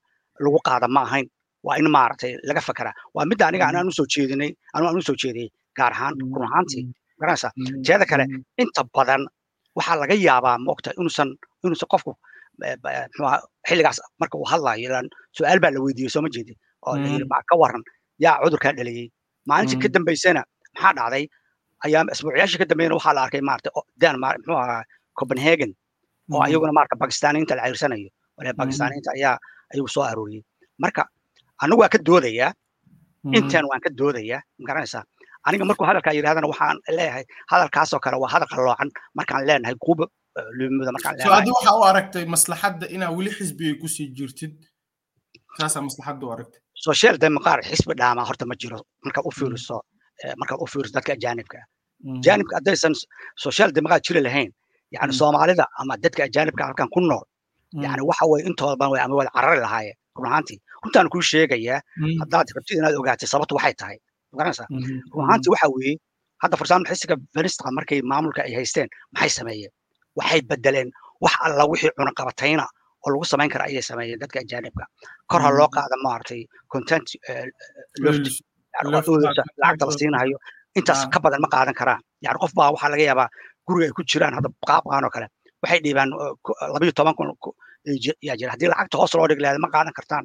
[0.44, 1.26] lagu qaada ma ahayn
[1.66, 5.02] waa in maaragtay laga fekeraa waa midda aniga anaan u soo jeedinay anu aan u
[5.08, 6.84] soo jeediyey gaar ahaan run ahaantii
[7.20, 7.50] garanaysaa
[7.86, 8.24] teeda kale
[8.62, 9.22] inta badan
[9.78, 11.28] waxaa laga yaabaa moogta inuusan
[11.64, 12.12] inuusan qofku
[12.60, 13.36] muxuaha
[13.68, 16.52] xilligaas marka uu hadlayo ilaan su'aal baa la weydiiyey soo ma jeedi
[16.86, 17.82] oo la yiri ma ka waran
[18.24, 19.06] yaa cudurkaa dhaliyey
[19.50, 20.42] maalintii ka dambaysana
[20.74, 21.24] maxaa dhacday
[21.86, 23.70] ayaa asbuucyaashii ka dambeeyana waxaa la arkay maarata
[24.02, 24.82] denmark muxuu ahaa
[25.18, 25.70] copenhagen
[26.34, 29.34] oo ayaguna maarata bakistaniinta la ceyrsanayo wale bakistaniinta ayaa
[29.72, 30.42] ayagu soo arooriyey
[30.82, 31.02] marka
[31.62, 32.50] anigu waa ka doodayaa
[33.38, 35.02] intan waan ka doodayaa ma garanaysaa
[35.46, 40.04] aniga markuu hadalkaa yidhahdana waxaan leeyahay hadalkaasoo kale waa hadal qalloocan markaan leenahay kuuba
[40.58, 44.52] lumida markaan so adi waxa u aragtay maslaxadda inaa weli xisbigay ku sii jirtid
[45.58, 46.60] saasaa maslaxadda u aragtay?
[46.88, 49.76] Social democrat xisbi dhaama horta ma jiro markaad u fiiriso
[50.40, 51.58] markaad u fiiriso dadka ajaanibka
[52.20, 52.94] ajaanibka haddaysan
[53.46, 54.50] social democrat jiri lahayn
[54.94, 57.24] yani soomaalida ama dadka ajaanibka halkan ku nool
[57.84, 61.80] yani waxa weye intooda badan ama wada carari lahaayeen run ahaantii runtaan kuu sheegayaa
[62.20, 63.96] haddaad rabtid inaad ogaatay sababtu waxay tahay
[64.38, 64.66] garanaysaa
[65.14, 65.94] run ahaantii waxa weeye
[66.42, 69.72] hadda for example xisiga venistra markay maamulka ay haysteen maxay sameeyeen
[70.18, 70.88] waxay bedeleen
[71.24, 72.64] wax alla wixii cunaqabatayna
[73.04, 74.84] oo lagu samayn kara ayay sameeyeen dadka ajaanibka
[75.30, 76.40] kor ha loo qaada maaragtay
[76.72, 77.06] content
[79.62, 80.36] lacagta la siinahayo
[80.78, 83.28] intaas ka badan ma qaadan karaan yani qof baa waxaa laga yaabaa
[83.66, 85.26] guriga ay ku jiraan hadda qaabqaan oo kale.
[85.62, 86.10] Waxay dhiibaan
[86.74, 87.28] labayo toban kun
[88.26, 88.50] yaa jira.
[88.54, 90.24] Haddii lacagta hoos loo dhigi lahayd ma qaadan kartaan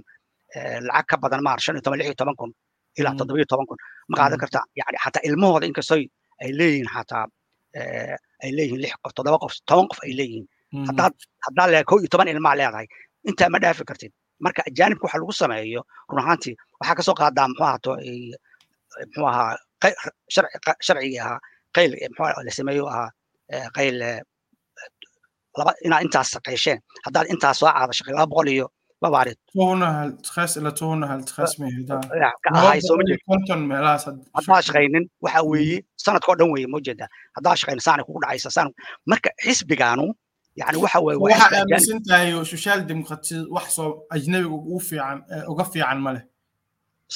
[0.88, 2.52] lacag ka badan maar shan iyo toban lix iyo toban kun
[3.00, 3.78] ilaa toddobiyo toban kun.
[4.10, 4.66] Ma qaadan kartaan.
[4.80, 6.04] Yani xataa ilmahooda inkastoy
[6.44, 7.26] ay leeyihiin xataa
[8.44, 10.46] ay leeyihiin lix qof toddoba qof toban qof ay leeyihiin.
[10.90, 11.14] Haddaad
[11.46, 12.88] haddaa le kow iyo toban ilmaa leedahay
[13.30, 14.12] intaa ma dhaafi kartid.
[14.44, 17.92] Marka ajaanibka waxa lagu sameeyo run ahaantii waxaa ka soo qaadaa muxuu ahaato
[19.08, 19.54] muxuu ahaa
[20.86, 21.40] sharcigii ahaa
[21.76, 23.10] qayl muxuu la sameeyo ahaa
[23.78, 23.98] qayl
[25.60, 28.68] laba inaad intaas shaqaysheen haddaad intaas soo caada shaqay laba boqol iyo
[29.04, 29.38] babaarid
[34.38, 38.70] haddaa shaqaynin waxa weeye sanadkoo dhan weeye maujeedaa haddaa shaqaynin saanay kugu dhacaysa saan
[39.12, 40.06] marka xisbigaanu
[40.62, 45.18] yani waxa weeye waxaad aaminsan tahay social democratiyad wax soo ajnabiga ugu fiican
[45.52, 46.24] uga fiican ma leh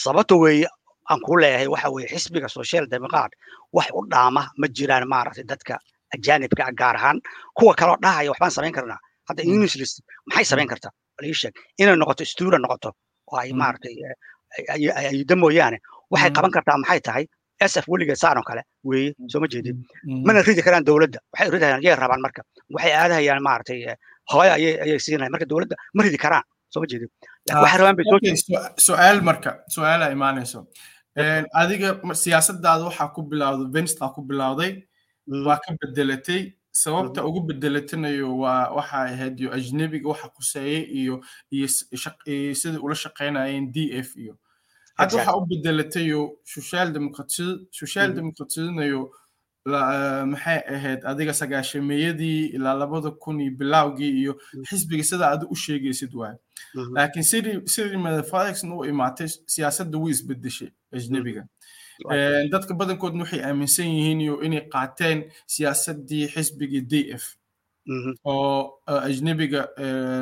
[0.03, 0.67] sababta weeye
[1.09, 3.31] aan kuu leeyahay waxa weeye xisbiga social democrat
[3.77, 5.75] wax u dhaama ma jiraan maaragtay dadka
[6.15, 7.17] ajaanibka gaar ahaan
[7.57, 8.99] kuwa kaloo dhahaya waxbaan samayn karnaa.
[9.29, 9.95] Hadda unislist
[10.29, 10.91] maxay samayn kartaa?
[11.29, 12.89] Ii sheeg inay noqoto student noqoto
[13.31, 13.95] oo ay maaragtay
[15.11, 15.77] ayida mooyaane
[16.13, 17.25] waxay qaban kartaa maxay tahay?
[17.71, 19.47] Sf weligeed saan oo kale weeye soo ma
[20.27, 22.41] mana ridi karaan dowladda waxay ridayaan yay rabaan marka.
[22.75, 23.79] Waxay aadahayaan maaragtay
[24.31, 27.09] hooyo ayay siinayaan marka dowladda ma ridi karaan soo ma jeedin.
[27.63, 28.19] Waxay rabaan bay soo
[28.87, 30.59] su'aal marka su'aala imaanayso
[31.61, 31.89] adiga
[32.23, 34.71] siyaasadaada waxaa ku bilawday vensta ku bilawday
[35.27, 41.15] waa ka bedelatay sababta ugu bedelatanayo waa waxa ahayd iyo ajnebiga waxa quseeyey iyo
[41.51, 41.67] iyo
[42.55, 44.37] sidai ula shaqaynayeen d f iyo.
[44.97, 49.11] Hadda waxa u bedelatayo social democratid social democratidnayo
[49.65, 54.33] maxay ahayd adiga sagaashameeyadii ilaa labada kun iyo bilawgii iyo
[54.69, 56.35] xisbiga sida adi u sheegaysid waay.
[56.95, 61.47] Laakiin sidii sidii madafaxn u imaatay siyaasadda way isbedeshay ajnebiga
[62.53, 65.19] dadka badankoodna waxay aaminsan yihiin inay qaateen
[65.53, 67.23] siyaasaddii xisbigii d f
[68.25, 69.61] oo ajnebiga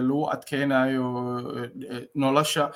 [0.08, 1.06] lagu adkeynayo
[2.16, 2.72] nolosha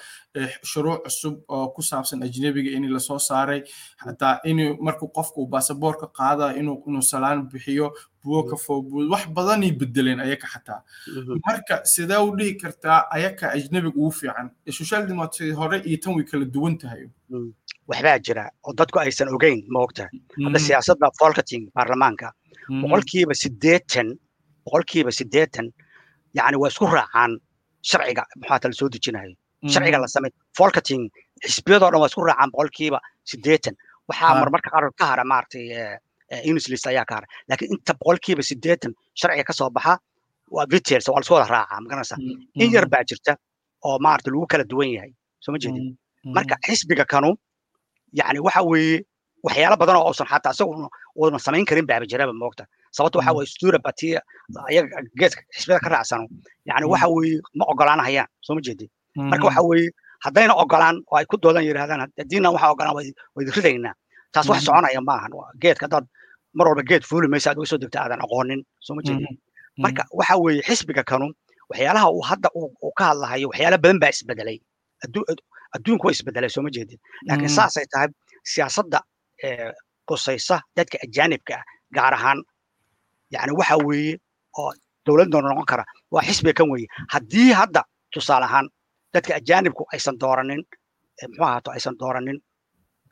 [0.64, 3.62] shuruuc cusub oo ku saabsan ajnebiga in la soo saaray
[3.98, 7.92] hataa in markuu qofku baasaboorka qaadayo inuu salaan bixiyo
[8.24, 10.82] buwo ka foobuud wax badanay bedeleen ayaka xataa
[11.48, 16.24] marka sidee u dhihi kartaa ayaka ajnebiga ugu fiican social democracy hore iyo tan way
[16.26, 17.04] kala duwan tahay
[17.88, 22.34] waxbaa jira oo dadku aysan ogeyn ma ogtahay hadda siyaasadda folkating baarlamaanka
[22.82, 24.08] boqolkiiba siddeetan
[24.68, 25.68] boqolkiiba siddeetan
[26.38, 27.32] yani waa isku raacaan
[27.90, 29.34] sharciga maxaa tala soo dejinayo
[29.74, 31.04] sharciga la samay folkating
[31.54, 33.00] xisbiyadoo dhan waa isku raacaan boqolkiiba
[33.32, 33.74] siddeetan.
[34.10, 35.64] Waxaa marmarka qaar ka hara maaragtay
[36.50, 37.28] unislis ayaa ka hara.
[37.50, 39.94] Laakiin inta boqolkiiba siddeetan sharciga ka soo baxa
[40.56, 42.18] waa vitels waa lasku wada raacaa ma garanaysaa
[42.64, 43.32] in yar baa jirta
[43.88, 45.12] oo maaragtay lagu kala duwan yahay.
[45.44, 45.86] Soo ma jeedin?
[46.36, 47.30] Marka xisbiga kanu
[48.20, 48.98] yani waxa weeye
[49.46, 50.72] waxyaalo badan oo uusan xataa isagu
[51.20, 52.64] uunan samayn karin baaba jiraba moogta
[52.98, 54.20] sababta waxa weye stura batiya
[54.70, 56.26] ayaga geeska xisbiyada ka raacsano
[56.70, 58.90] yani waxa weeye ma ogolaanahayaan soo ma jeedin
[59.32, 59.90] marka waxa weeye
[60.26, 62.96] haddayna ogolaan oo ay ku doodan yidhahdaan haddiina waxa ogolaan
[63.36, 63.94] waydi ridaynaa
[64.34, 65.32] taas wax soconaya maahan
[65.64, 66.06] geedka haddaad
[66.58, 69.36] mar walba geed fuuli maysa aad uga soo degta aadan aqoonin soo ma jeedin
[69.84, 71.28] marka waxa weeye xisbiga kanu
[71.70, 74.58] waxyaalaha uu hadda uu ka hadlahayo waxyaala badan baa isbedelay
[75.76, 78.10] adduunku waa isbedelay soo ma jeedin laakiin saasay tahay
[78.52, 79.00] siyaasadda
[80.10, 81.64] qusaysa dadka ajaanibka ah
[81.98, 82.40] gaar ahaan
[83.34, 84.14] yani waxa weeye
[84.60, 84.72] oo
[85.06, 86.88] dowladda noqon kara waa xisbiga kan weeye.
[87.14, 87.82] Haddii hadda
[88.14, 88.68] tusaale ahaan
[89.14, 90.62] dadka ajaanibku aysan dooranin
[91.28, 92.38] muxuu ahaato aysan dooranin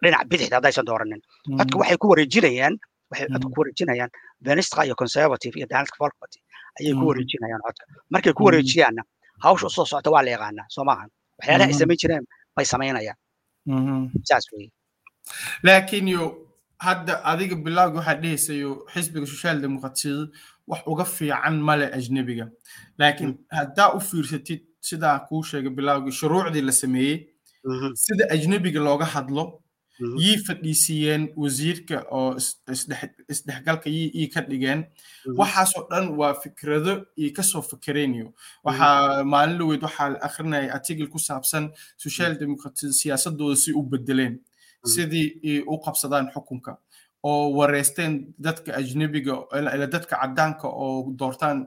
[0.04, 1.22] dhinaca bidixda haddaysan dooranin
[1.58, 2.76] codka waxay ku wareejinayaan
[3.12, 4.12] waxay codka ku wareejinayaan
[4.46, 6.40] venistra iyo conservative iyo danska folk party
[6.80, 9.02] ayay ku wareejinayaan codka markay ku wareejiyaanna
[9.44, 12.24] hawsha u soo socota waa la yaqaanaa soo maahan waxyaalaha ay samayn jireen
[12.56, 13.18] bay samaynayaan.
[14.30, 14.70] Saas weye
[15.64, 16.45] laakiin yo
[16.86, 20.26] hadda adiga bilowgi waxaad dhehaysayo xisbiga social democratiyada
[20.70, 22.46] wax uga fiican male ajnebiga
[23.00, 27.18] laakiin haddaa u fiirsatid sidaa kuu sheegay bilowgii shuruucdii la sameeyey
[28.06, 29.44] sida ajnebiga looga hadlo
[30.24, 32.30] yii fadhiisiiyeen wasiirka oo
[33.34, 34.82] isdhexgalka yii ka dhigeen.
[35.40, 38.28] Waxaasoo dhan waa fikrado iyo ka soo fikereenyo
[38.66, 44.34] waxaa maalin dhaweyd waxaa la akrinaya article ku saabsan social democracy siyaasadooda si u bedeleen
[44.94, 46.78] sidii u qabsadaan xukunka
[47.30, 48.14] oo wareysteen
[48.46, 49.34] dadka ajnebiga
[49.96, 51.58] dadka caddaanka oo doortaan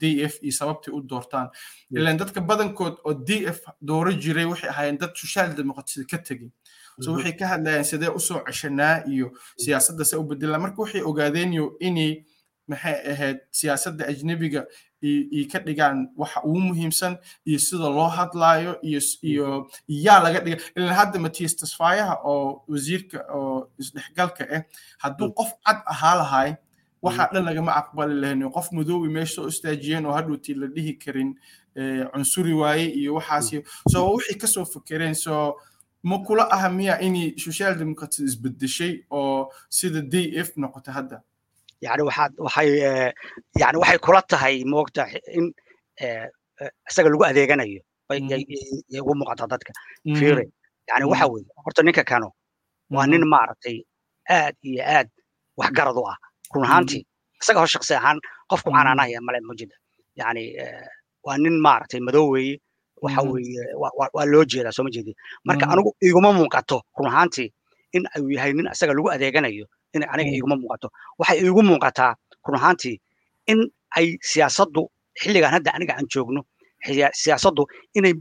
[0.00, 1.48] d f iyo sababtay u doortaan
[1.90, 6.50] ilan dadka badankood oo d f dooro jiray waxay ahaayeen dad social democracy ka tegey
[7.02, 9.26] so waxay ka hadlayaan sidee u soo ceshanaa iyo
[9.62, 12.12] siyaasadda se u bedelaan marka waxay ogaadeenyo inay
[12.68, 14.66] maxay ahayd siyaasadda ajnebiga
[15.04, 19.46] iyo ka dhigaan waxa ugu muhiimsan iyo sida loo hadlaayo iyo iyo
[19.88, 20.58] yaa laga dhiga.
[20.76, 24.62] Ilan hadda matias tasfaayaha oo wasiirka oo isdhexgalka ah
[25.04, 26.50] hadduu qof cad ahaa lahay
[27.04, 31.30] waxaa dhan lagama aqbali lahayn qof madoobi meesha soo istaajiyeen oo hadhowtii la dhihi karin
[32.12, 33.50] cunsuri waaye iyo waxaas
[33.92, 35.56] so waxay ka soo fekereen so
[36.02, 41.20] ma kula aha miya inay social democracy isbedeshay oo sida d f noqota hadda
[41.84, 42.68] yani waxaad waxay
[43.62, 45.02] yani waxay kula tahay moogta
[45.38, 45.44] in
[46.90, 48.20] isaga lagu adeeganayo bay
[49.00, 49.72] ugu muuqataa dadka.
[50.18, 50.44] Fiire
[50.88, 52.28] yani waxa weeye horta ninka kano
[52.94, 53.76] waa nin maaragtay
[54.36, 55.08] aad iyo aad
[55.60, 56.16] waxgarad u ah
[56.54, 57.02] run ahaantii.
[57.42, 58.18] Isaga hor shaksi ahaan
[58.50, 59.76] qofku canaanahaya male mujida
[60.20, 60.42] yani
[61.26, 62.56] waa nin maaragtay madow weeye
[63.04, 63.62] waxa weeye
[64.14, 65.12] waa loo jeedaa soo ma jeedi
[65.46, 67.48] marka anigu iguma muuqato run ahaantii
[67.96, 70.88] in uu yahay nin isaga lagu adeeganayo in aniga iguma muuqato.
[71.18, 72.12] Waxay igu muuqataa
[72.46, 72.96] run ahaantii
[73.52, 73.58] in
[73.98, 74.82] ay siyaasaddu
[75.20, 76.40] xilligan hadda aniga aan joogno
[77.22, 77.62] siyaasaddu
[77.98, 78.12] inay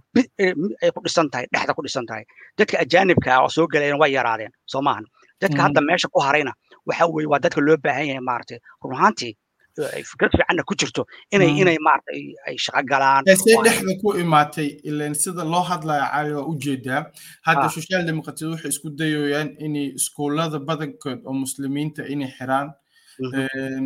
[0.84, 2.24] ay ku dhisan tahay dhexda ku dhisan tahay.
[2.58, 5.06] Dadka ajaanibka oo soo galayna way yaraadeen soo maahan.
[5.42, 6.54] Dadka hadda meesha ku harayna
[6.88, 8.60] waxa weeye waa dadka loo baahan yahay maaragtay.
[8.84, 9.34] Run ahaantii
[10.10, 11.06] fikrad fiicanna ku jirto
[11.36, 16.34] inay inay maaragtay ay shaqo galaan see dhexda ku imaatay ilan sida loo hadlaya cali
[16.38, 17.02] waa u jeedaa
[17.48, 22.68] hadda social democracy waxay isku dayayaan inay iskuullada badankood oo muslimiinta inay xiraan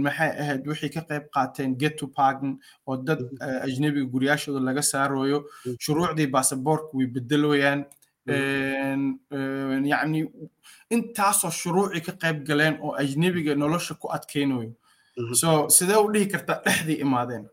[0.05, 2.51] maxay ahayd waxay ka qayb qaateen get to pardon
[2.87, 3.19] oo dad
[3.67, 5.39] ajnebiga guryaashooda laga saarayo
[5.83, 7.79] shuruucdii basaboorka way bedeloyaan
[9.91, 10.19] yacni
[10.95, 14.71] intaasoo shuruuci ka qayb galeen oo ajnebiga nolosha ku adkaynayo
[15.41, 17.43] so sidee u dhihi kartaa dhexdii imaadeen?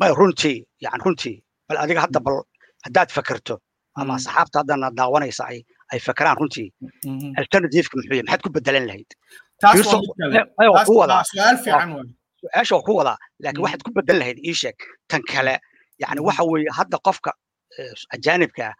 [0.00, 1.36] May runtii yani runtii
[1.68, 2.36] bal adiga hadda bal
[2.86, 3.54] haddaad fakerto
[4.00, 5.42] ama asxaabta haddana daawanaysa
[5.92, 6.68] ay fakeraan runtii.
[7.40, 9.10] Alternativeka muxuu yahay maxaad ku bedelan lahayd?
[12.42, 13.16] Su'aasha waa ku wadaa.
[13.42, 14.76] laakiin waxaad ku bedelan lahayd ii sheeg
[15.10, 15.54] tan kale.
[16.02, 17.30] Yani waxa weeye hadda qofka
[18.14, 18.74] ajaanibka ah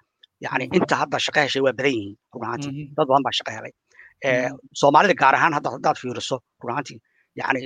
[0.45, 3.73] yani inta hadda shaqo heshay waa badan yihiin runaantii dad badan baa shaqo helay.
[4.81, 6.99] Soomaalida gaar ahaan hadda haddaad fiiriso runaantii
[7.41, 7.61] yani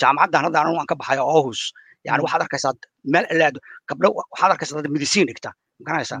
[0.00, 1.60] jaamacaddan hadda anigu aan ka baxayo ohus
[2.06, 2.72] yani waxaad arkaysaa
[3.12, 6.18] meel alaado gabdho waxaad arkaysaa dad medicine dhigta ma garanaysaa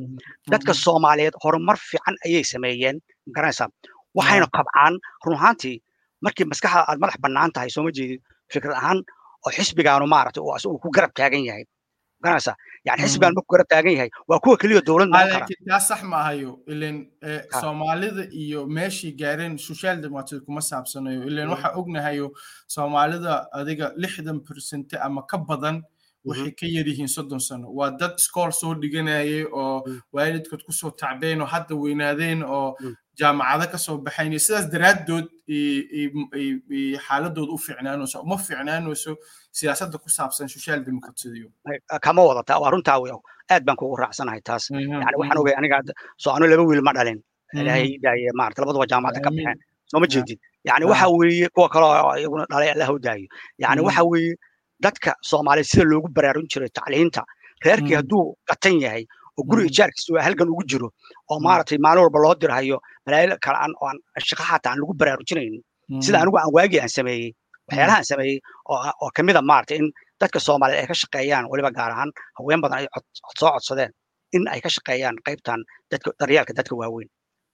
[0.52, 3.68] dadka soomaaliyeed horumar fiican ayay sameeyeen ma garanaysaa
[4.18, 5.76] waxayna kabcaan run ahaantii
[6.24, 8.20] markii maskaxda aad madax bannaan tahay sooma jeedid
[8.52, 8.98] fikrad ahaan
[9.46, 11.64] oo xisbigaanu maaragtay oo isagu ku garab taagan yahay
[12.24, 12.56] garanaysaa
[12.88, 16.16] yani xisbigan marku garab taagan yahay waa kuwa keliya dowlad kara laakiin taa sax ma
[16.22, 16.96] ahayo ilan
[17.60, 22.26] soomaalida iyo meeshii gaareen social democracy kuma saabsanayo ilan waxaa ognahayo
[22.66, 25.82] soomaalida adiga lixdan percent ama ka badan
[26.24, 29.82] waxay ka yar yihiin soddon sano waa dad iskool soo dhiganayay oo
[30.14, 32.76] waalidkood ku soo tacbeen oo hadda weynaadeen oo
[33.20, 35.26] jaamacado ka soo baxayn sidaas daraaddood
[37.06, 39.12] xaaladooda u fiicnaanayso uma fiicnaanayso
[39.58, 41.28] siyaasadda ku saabsan social democracy
[42.06, 42.98] kama wadata waa runtaa
[43.52, 44.64] aad baan kugu raacsanahay taas.
[44.70, 45.76] Yani waxaan ogay aniga
[46.22, 47.18] soo anu laba wiil ma dhalin.
[47.60, 49.58] Ilaahay daaye maarata labaduba jaamacadda ka baxeen.
[49.90, 53.26] Sooma jeedid yani waxa weeye kuwa kaloo iyaguna dhalay allah u daayo.
[53.58, 54.34] Yani waxa weeye
[54.84, 57.22] dadka soomaaliya sida loogu baraarun jiray tacliinta
[57.64, 59.04] reerkii hadduu qatan yahay
[59.38, 60.88] oo guri ijaarkiisa waa halgan ugu jiro
[61.30, 64.94] oo maaragtay maalin walba loo dirhayo malaayil kale aan oo aan shaqo xataa aan lagu
[65.00, 65.62] baraarujinaynin
[66.04, 67.30] sida anigu aan waagii aan sameeyey
[67.68, 68.38] waxyaalaha aan sameeyey
[68.72, 69.88] oo ka mid a maaragtay in
[70.20, 72.86] dadka soomaaliyeed ay ka shaqeeyaan weliba gaar ahaan haween badan ay
[73.40, 73.90] soo codsadeen
[74.36, 77.08] in ay ka shaqeeyaan qaybtan dadka daryeelka dadka waaweyn.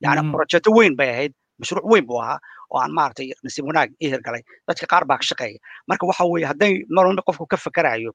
[0.04, 2.38] Yani projeto weyn bay ahayd mashruuc weyn buu ahaa
[2.72, 6.46] oo aan maaragtay nasiib wanaag ii hirgalay dadka qaar baa ka shaqeeya marka waxa weeye
[6.50, 8.10] hadday mar walba qofku ka fakarayo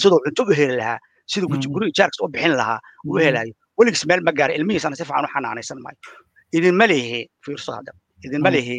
[0.00, 0.98] siduu cunto u heli lahaa
[1.30, 5.24] siduu guri ijaarkiis u bixin lahaa u helayo weligiis meel ma gaara ilmihiisana si fiican
[5.28, 5.98] u xanaanaysan maayo
[6.56, 7.92] idinma lihi fiirso hadda
[8.26, 8.76] idinma lihi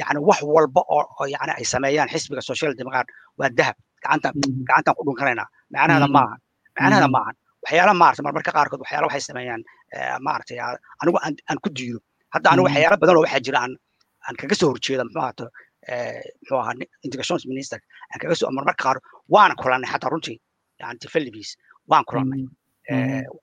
[0.00, 3.06] yani wax walba oo yani ay sameeyaan xisbiga social democrat
[3.38, 4.32] waa dahab gacantan
[4.68, 6.38] gacantan ku dhunkanaynaa macnaheeda maahan
[6.76, 9.62] macnaheeda maahan waxyaala maarata marmarka qaarkood waxyaala waxay sameeyaan
[10.26, 10.58] maaragtay
[11.02, 11.98] anigu aan ku diido
[12.34, 13.72] hadda anigu waxyaala badan oo waxaa jira aan
[14.26, 15.44] aan kaga soo horjeeda muxuu ahaato
[16.40, 16.74] muxuu ahaa
[17.06, 17.78] integrations minister
[18.12, 18.96] aan kaga soo marmarka qaar
[19.34, 20.36] waana kulannay xataa runtii
[20.80, 21.50] yani tifalibis
[21.90, 22.42] waan kulannay.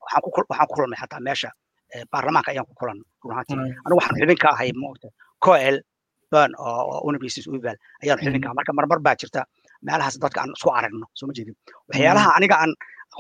[0.04, 1.50] Waxaan ku waxaan ku kulannay xataa meesha
[2.12, 3.56] baarlamaanka ayaan ku kulannay runaantii
[3.86, 5.08] anigu waxaan xubin ka ahay moogta
[5.46, 5.76] coel
[6.32, 9.42] burn oo universities uval ayaan xubin ka marka marmar baa jirta
[9.86, 11.56] meelahaas dadka aan isku aragno soo ma jeedin.
[11.90, 12.72] Waxyaalaha aniga aan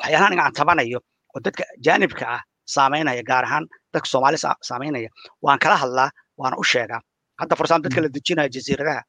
[0.01, 0.99] waxyaalaha aniga aan tabanayo
[1.33, 2.41] oo dadka jaanibka ah
[2.75, 4.37] saameynaya gaar ahaan dadka soomaali
[4.69, 5.09] saameynaya
[5.45, 6.09] waan kala hadlaa
[6.41, 7.01] waana u sheegaa.
[7.39, 9.01] Hadda for example dadka la dejinaya jasiiradaha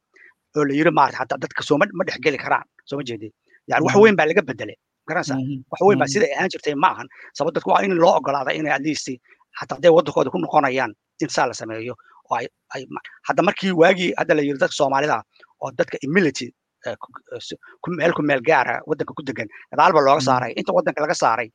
[0.57, 3.31] oo la yiri maarata hataa dadka sooma ma dhexgeli karaan soo ma jeedin.
[3.69, 4.77] Yani wax weyn baa laga bedelay
[5.09, 5.35] garanaysa
[5.71, 8.73] wax weyn baa siday ahaan jirtay ma ahan sabab dadku waa in loo ogolaada inay
[8.77, 9.07] at least
[9.59, 10.91] hataa hadday waddankooda ku noqonayaan
[11.23, 11.95] in saa la sameeyo.
[12.31, 12.37] Oo
[13.27, 15.15] hadda markii waagii hadda la yiri dadka soomaalida
[15.63, 16.47] oo dadka immunity
[17.99, 20.51] meel ku meel gaara waddanka ku degan gadaalba looga saaray.
[20.59, 21.49] Inta waddanka laga saaray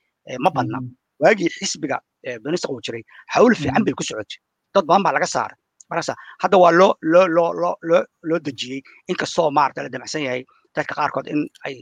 [0.45, 0.79] ma badna.
[1.23, 1.99] Waagii xisbiga
[2.45, 3.03] benista uu jiray
[3.35, 4.39] hawl fiican bay ku socotay.
[4.75, 5.57] Dad badan baa laga saaray
[5.91, 8.81] markaasa hadda waa loo loo loo loo loo loo dejiyey.
[9.11, 10.43] Inkastoo maarata la damacsan yahay
[10.77, 11.75] dadka qaarkood in ay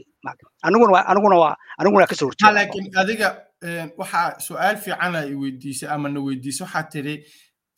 [0.67, 2.53] aniguna waa aniguna waa aniguna ka soo horjeeda.
[2.57, 3.29] Laakiin adiga
[3.99, 7.15] waxaa su'aal fiican ay weydiisay ama na weydiisay waxaa tiri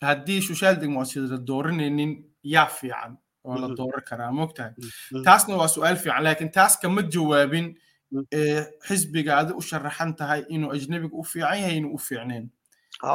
[0.02, 2.12] haddii social democracy la dooranaynin
[2.54, 3.12] yaa fiican
[3.46, 4.72] oo la dooran karaa mogtahay
[5.26, 7.68] taasna waa su'aal fiican laakiin taas kama jawaabin
[8.88, 12.46] xisbiga adi u sharaxan tahay inuu ajnabiga u fiican yahay inuu u fiicneen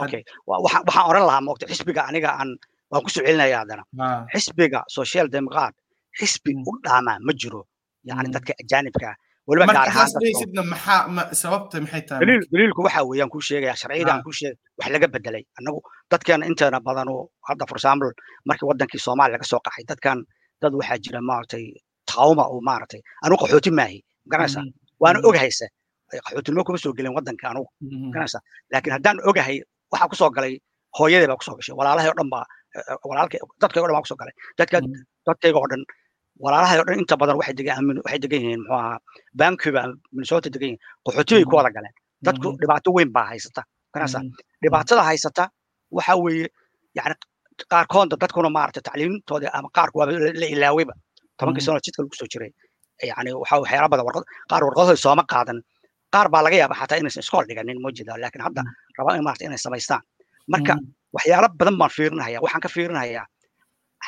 [0.02, 0.22] okay.
[0.46, 2.50] Waxaan oran lahaa mogta xisbiga aniga aan
[2.90, 3.84] waan ku soo celinaya haddana.
[4.32, 5.74] Xisbiga social democrat
[6.18, 7.62] xisbi u dhaamaa ma jiro
[8.08, 9.16] yani dadka ajaanibka ah
[9.48, 9.88] weliba gaar
[12.20, 15.80] ahaandaliilku waxa weeyaan kuu sheegaya sharciyadaan kuu sheegay wax laga bedelay annagu
[16.12, 17.14] dadkeena inteena badanu
[17.48, 18.10] hadda for example
[18.48, 20.18] markii waddankii soomaaliya laga soo qaxay dadkan
[20.62, 21.64] dad waxaa jira maaragtay
[22.12, 23.98] tawma uu maaragtay anugu qaxooti maahi
[24.32, 24.60] garanaysa
[25.02, 25.66] waana ogahaysa
[26.26, 27.68] qaxootinimo kuma soo gelin waddanka anugu
[28.14, 28.38] garanaysa
[28.72, 29.56] laakiin haddaan ogahay
[29.92, 30.54] waxaa ku soo galay
[30.98, 32.44] hooyadee baa ku soo gashay walaalahay oo dhan baa
[33.10, 34.76] walaalka dadkayga o dhan baa ku soo galay dadka
[35.28, 35.82] dadkayga oo dhan
[36.38, 37.84] walaalahay oo dhan inta badan waxay degan
[38.22, 38.98] degan yihiin muxuu ahaa
[39.40, 41.94] vancouver minnesota degan yihiin qaxooti bay ku wada galeen
[42.26, 43.62] dadku dhibaato weyn baa haysata
[43.94, 44.18] garanaysa
[44.62, 45.44] dhibaatada haysata
[45.96, 46.46] waxa weeye
[46.98, 47.14] yani
[47.72, 50.06] qaarkoodna dadkuna maaragtay tacliimtooda ama qaarku waa
[50.42, 50.94] la ilaawayba
[51.38, 52.50] tobankii sano jidka lagu soo jiray
[53.10, 55.58] yani waxa waxyaala badan warqad qaar warqadahooda sooma qaadan.
[56.14, 58.62] Qaar baa laga yaaba xataa inaysan iskool dhiganin mojida laakiin hadda
[58.98, 60.02] rabaa in maarata inay samaystaan.
[60.52, 60.72] Marka
[61.16, 63.24] waxyaalo badan baan fiirinaya waxaan ka fiirinayaa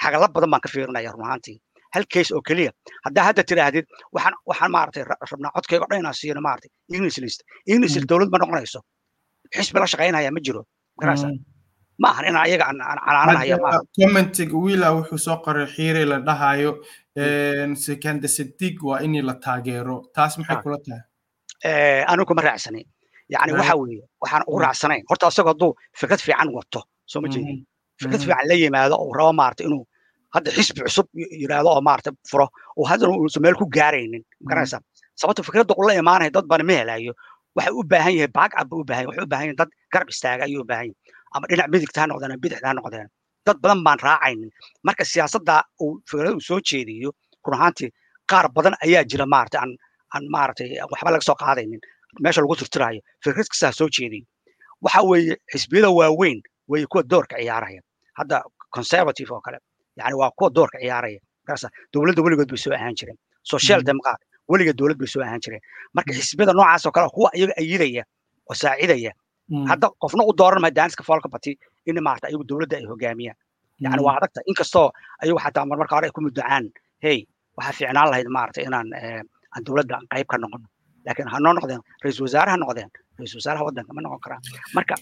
[0.02, 1.56] xagala badan baan ka fiirinaya run ahaantii
[1.94, 2.70] hal case oo keliya.
[3.06, 7.40] Haddaa hadda tidhaahdid waxaan waxaan maaragtay rabnaa codkayga dhan inaan siino maaragtay english list.
[7.72, 8.80] English list dowlad ma noqonayso.
[9.54, 10.62] Xisbi la shaqaynaya ma jiro.
[11.00, 11.28] Garaysa
[12.02, 16.70] ma ahan inaan ayaga aan canaananaya ma commentiga wiila wuxuu soo qoray xiire la dhahayo
[17.84, 19.96] sekanda sadig waa in la taageero.
[20.14, 21.02] Taas maxay kula tahay?
[22.10, 22.86] Anigu kuma raacsanayn
[23.34, 25.02] yani waxa weeye waxaan ugu raacsanayn.
[25.10, 25.70] Horta asagoo hadduu
[26.00, 26.80] fikrad fiican wato
[27.10, 27.58] soo ma jeedin.
[28.00, 29.84] Fikrad fiican la yimaado oo rabo maarata inuu
[30.34, 31.06] hadda xisbi cusub
[31.42, 32.46] yidhaahdo oo maarata furo
[32.78, 34.78] oo haddana uusan meel ku gaaraynin garanaysa
[35.20, 37.12] sababta fikradda ula imaanaya dad bana ma helayo
[37.56, 40.42] waxay u baahan yahay baagcab buu u baahan waxay u baahan yahay dad garab istaaga
[40.48, 40.96] ayuu u baahan yahay
[41.34, 43.08] ama dhinac midigta ha noqdeen bidixda ha noqdeen
[43.46, 44.50] dad badan baan raacaynin
[44.86, 45.54] marka siyaasadda
[45.84, 47.10] uu fikrada uu soo jeediyo
[47.46, 47.90] run ahaantii
[48.30, 49.72] qaar badan ayaa jira maarata aan
[50.14, 51.80] aan maaragtay waxba laga soo qaadaynin
[52.24, 54.24] meesha lagu tirtirayo fikrad kastaa soo jeediyo
[54.84, 56.38] waxa weeye xisbiyada waaweyn
[56.72, 57.80] way kuwa doorka ciyaaraya
[58.18, 58.36] hadda
[58.76, 59.58] conservative oo kale
[59.96, 61.20] yani waa kuwa doorka ciyaaraya.
[61.42, 65.62] Markaasa dowladda weligood bay soo ahaan jireen social democrat weligeed dowlad bay soo ahaan jireen
[65.94, 68.04] marka xisbiyada noocaas oo kale kuwa iyaga ayidaya
[68.50, 69.12] oo saacidaya
[69.70, 71.52] hadda qofna u dooran mahay daaniska folka bati
[71.86, 73.36] in maarata ayagu dowladda ay hogaamiyaan
[73.84, 74.88] yani waa adagta inkastoo
[75.22, 76.64] ayagu xataa marmarka hore ay ku mudacaan
[77.04, 77.18] hey
[77.56, 78.88] waxaa fiicnaan lahayd maarata inaan
[79.54, 80.66] aan dowladda qayb ka noqono.
[81.06, 82.88] Laakiin ha noo noqdeen ra'iisul wasaare ha noqdeen
[83.18, 84.42] ra'iisul wasaaraha waddanka ma noqon karaan
[84.76, 84.94] marka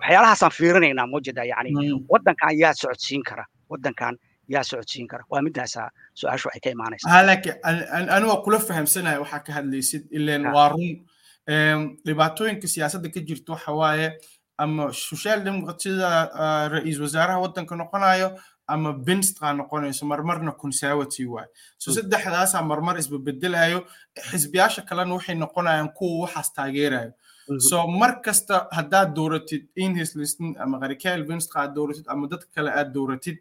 [0.00, 1.68] waxyaalahaasaan fiirinaynaa mujeda yani
[2.12, 3.44] waddankan yaa socodsiin kara.
[3.70, 4.14] Waddankan
[4.48, 5.24] yaa socodsiin kara.
[5.30, 7.22] Waa midaasa su'aashu waxay ka imaanaysaa.
[7.28, 7.56] Laakiin
[8.16, 10.88] aniga kula fahamsanaya waxaa ka hadlaysid ileen waa run.
[12.06, 14.08] Dhibaatooyinka siyaasadda ka jirta waxa waaye
[14.58, 16.08] ama social democrat sida
[16.74, 18.28] ra'iisul wasaaraha waddanka noqonayo
[18.68, 21.46] ama binstra noqonayso marmarna conservative waay.
[21.78, 23.84] So saddexdaasaa marmar isbabedelayo
[24.30, 27.12] xisbiyaasha kalena waxay noqonayaan kuwa waxaas taageerayo
[27.68, 32.92] so mar kasta haddaad dooratid inhislistin ama qarikael binstra aad dooratid ama dadka kale aad
[32.92, 33.38] dooratid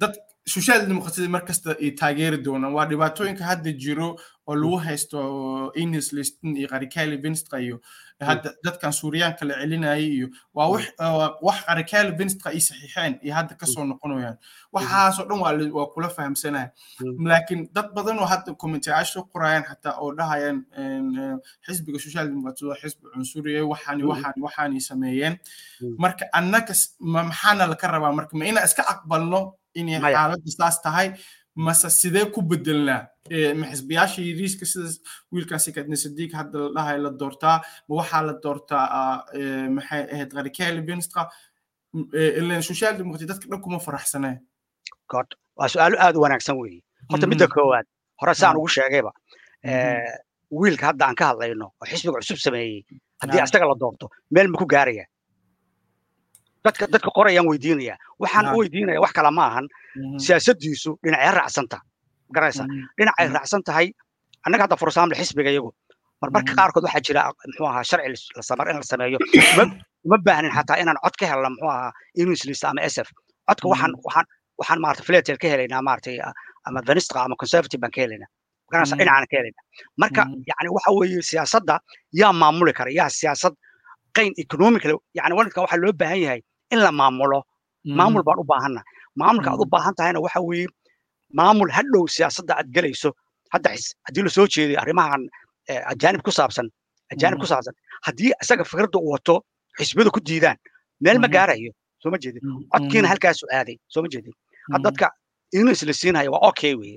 [0.00, 0.14] dad
[0.56, 4.08] social democracy mar kasta ay taageeri doonaan waa dhibaatooyinka hadda jiro
[4.48, 5.18] oo lagu haysto
[5.82, 7.76] inhislistin iyo qarikael binstra iyo
[8.28, 10.68] hadda dadkan suuriyaanka la celinayay iyo waa
[11.46, 14.36] wax qarikael binstra ay saxiixeen iyo hadda ka soo noqonayaan.
[14.72, 15.38] Waxaasoo dhan
[15.76, 16.70] waa kula fahamsanaya
[17.30, 20.58] laakiin dad badan oo hadda commentayaasha qorayaan xataa oo dhahayaan
[21.66, 25.34] xisbiga social democrat waa xisbi cunsuriye waxaani waxaani waxaani sameeyeen.
[25.98, 28.12] Marka annaga maxaana laka rabaa?
[28.18, 29.40] Marka ma inaan iska aqbalno
[29.74, 31.08] inay xaaladda saas tahay
[31.66, 33.02] mase sidee ku bedelnaa
[33.70, 34.88] xisbiyaasha yariiska sida
[35.32, 37.56] wiilkaasi kadne sadiq hadda la dhahay la doortaa
[37.88, 38.84] ma waxaa la doortaa
[39.76, 41.22] maxay ahayd qarikaeli binstra
[42.40, 44.36] ilan social democracy dadka dhan kuma faraxsanee
[45.12, 47.86] god waa su'aalo aad u wanaagsan weeye horta midda koowaad
[48.20, 49.12] hore saan ugu sheegayba
[50.60, 52.82] wiilka hadda aan ka hadlayno oo xisbiga cusub sameeyey
[53.22, 55.04] haddii asaga la doorto meel ma ku gaaraya
[56.68, 57.94] dadka dadka qorayaan weydiinaya.
[58.22, 59.66] Waxaan u weydiinaya wax kale ma ahan
[60.24, 61.78] siyaasaddiisu dhinacya raacsanta
[62.34, 62.64] garanaysa
[62.98, 63.86] dhinacay raacsan tahay.
[64.46, 65.70] Annaga hadda for example xisbiga iyagu.
[66.22, 69.18] Marmarka qaarkood waxaa jira muxuu ahaa sharci in la sameeyo.
[70.06, 71.90] Uma baahnin xataa inaan cod ka helno muxuu ahaa
[72.20, 73.08] english ama sf
[73.48, 74.26] codka waxaan waxaan
[74.60, 76.16] waxaan maarata flatel ka helaynaa maaratay
[76.66, 78.30] ama venistra ama conservative baan ka helaynaa.
[78.70, 79.64] Garanaysa dhinacaan ka helaynaa.
[80.02, 81.74] Marka yani waxa weeye siyaasadda
[82.20, 83.54] yaa maamuli kara yaa siyaasad
[84.16, 86.40] qayn economical yani waddanka waxaa loo baahan yahay
[86.72, 87.38] in la maamulo
[87.98, 88.80] maamul baan u baahanna
[89.20, 90.66] maamulka aad u baahan tahayna waxa weeye
[91.38, 93.10] maamul hadhow siyaasadda aad gelayso
[93.54, 93.68] hadda
[94.06, 95.22] haddii la soo jeeday arrimahan
[95.92, 96.66] ajaanib ku saabsan
[97.14, 97.74] ajaanib ku saabsan
[98.06, 99.34] haddii isaga fikradda uu wato
[99.78, 100.56] xisbiyadu ku diidaan
[101.04, 102.42] meel ma gaarayo soo ma jeedin
[102.72, 104.34] codkiina halkaasu aaday soo ma jeedin
[104.86, 105.06] dadka
[105.58, 106.96] english la siinaya waa okay weye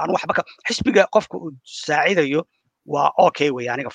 [0.00, 1.50] aan waxba ka xisbiga qofka uu
[1.86, 2.40] saacidayo
[2.94, 3.90] waa okay weye aniga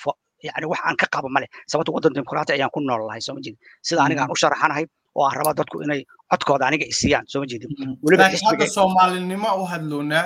[0.48, 3.40] yani wax aan ka qabo male sababta waddan dimuqraati ayaan ku nool lahay soo ma
[3.44, 3.58] jeedin.
[3.88, 4.84] Sida aniga aan u sharaxanahay
[5.16, 7.70] oo aan rabaa dadku inay codkooda aniga isiyaan soo ma jeedin.
[8.04, 10.24] Weliba hadda soomaalinimo u hadloonaa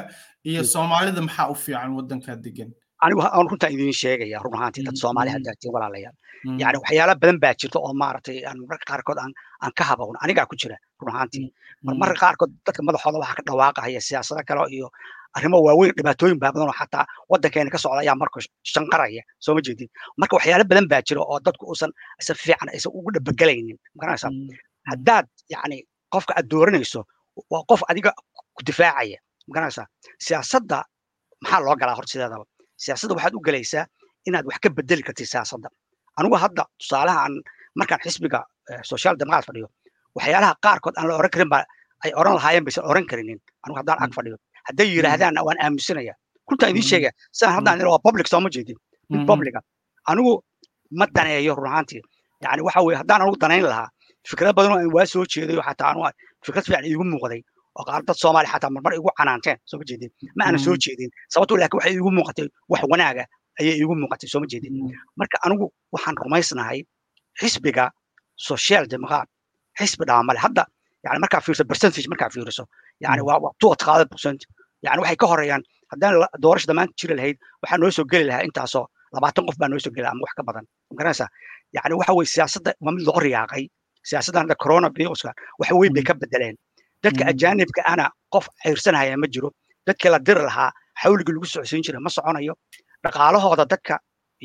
[0.50, 2.70] iyo soomaalida maxaa u fiican waddankaa degan
[3.04, 6.16] anigu aan runtaan idiin sheegaya run ahaantii dad soomaali haddaa tiin walaalayaal.
[6.62, 9.32] Yani waxyaala badan baa jirta oo maaragtay aan mararka qaarkood aan
[9.64, 11.46] aan ka habown anigaa ku jira run ahaantii.
[11.86, 14.86] Marmarka qaarkood dadka madaxooda waxaa ka dhawaaqahaya siyaasado kale iyo
[15.38, 18.38] arrimo waaweyn dhibaatooyin baa badan oo xataa waddankeena ka socda ayaa marka
[18.72, 19.88] shanqaraya soo ma jeedin.
[20.20, 21.90] Marka waxyaalo badan baa jira oo dadku uusan
[22.26, 24.30] si fiican aysan ugu dhabagelaynin ma garanaysaa
[24.90, 25.76] haddaad yani
[26.14, 27.00] qofka aad dooranayso
[27.52, 28.10] waa qof adiga
[28.56, 29.18] ku difaacaya
[29.48, 29.86] ma garanaysaa
[30.26, 30.78] siyaasadda
[31.42, 32.44] maxaa loo galaa horta sideedaba?
[32.84, 33.84] Siyaasadda waxaad u gelaysaa
[34.28, 35.68] inaad wax ka bedeli kartid siyaasadda.
[36.18, 37.34] Anigu hadda tusaalaha aan
[37.78, 38.40] markaan xisbiga
[38.92, 39.68] social democrat fadhiyo
[40.16, 41.64] waxyaalaha qaarkood aan la oran karin baa
[42.04, 43.38] ay oran lahaayeen baysan oran karinin.
[43.64, 44.36] Anigu haddaan ag fadhiyo
[44.68, 46.14] hadday yidhaahdaanna waan aaminsanaya
[46.50, 48.76] runtaan idiin sheegaya sidaan haddaan waa public sooma jeedin.
[49.10, 49.60] Mid publica.
[50.10, 50.32] Anigu
[50.98, 52.02] ma daneeyo run ahaantii
[52.44, 53.88] yani waxa weye haddaan anigu danayn lahaa
[54.30, 56.00] fikrado badan waa soo jeedayo xataa anu
[56.46, 57.40] fikrad fiican iigu muuqday
[57.78, 60.10] oo qaar dad soomaali xataa marmar igu canaanteen sooma jeedin.
[60.36, 61.10] Ma aanan soo jeedin.
[61.32, 63.24] Sababtoo laakiin waxay iigu muuqatay wax wanaaga
[63.60, 64.72] ayay iigu muuqatay sooma jeedin.
[65.20, 66.78] Marka anigu waxaan rumaysnahay
[67.40, 67.84] xisbiga
[68.48, 69.28] social democrat
[69.78, 70.64] xisbi dhaamale hadda
[71.04, 72.64] yani markaa fiirso percentage markaa fiiriso.
[73.04, 74.40] Yani waa two qaada percent
[74.86, 75.62] yani waxay ka horeeyaan
[75.92, 76.14] haddaan
[76.44, 78.84] doorasha dhammaan jiri lahayd waxaa noo soo geli lahaa intaasoo.
[79.14, 80.64] Labaatan qof baa noo soo geli lahaa ama wax ka badan.
[80.90, 81.28] Magaranaysaa
[81.76, 83.64] yani waxa weye siyaasadda waa mid loo riyaaqay
[84.08, 86.56] siyaasaddan hadda corona viruska wax weyn bay ka bedeleen
[87.04, 88.04] dadka ajaanibka ana
[88.34, 89.48] qof ciirsanaya ma jiro.
[89.86, 90.70] Dadkii la diri lahaa
[91.02, 92.54] xawligii lagu socodsiin jiray ma soconayo.
[93.04, 93.94] Dhaqaalahooda dadka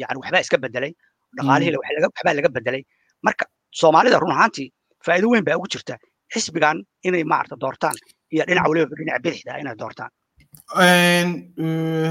[0.01, 0.91] yani waxbaa iska bedelay
[1.37, 2.81] dhaqaalihii waxbaa laga bedelay
[3.25, 3.45] marka
[3.79, 4.67] soomaalida run ahaantii
[5.05, 5.95] faa'iido weyn baa ugu jirta
[6.33, 6.77] xisbigan
[7.07, 7.95] inay maarata doortaan
[8.33, 10.11] iyo dhinaca waliba dhinaca bidixda inay doortaan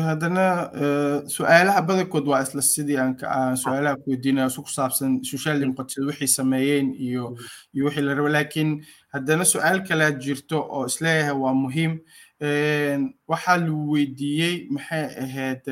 [0.07, 0.71] haddana
[1.29, 6.27] su'aalaha badankood waa isla sidii aan su'aalaha ku weydiinaya su ku saabsan social democracy waxay
[6.29, 7.37] sameeyeen iyo
[7.75, 8.29] iyo wixii la rabo.
[8.29, 11.99] Laakiin haddana su'aal kalea jirto oo is leeyahay waa muhiim
[12.43, 15.65] waxaa lagu weydiiyey maxay ahayd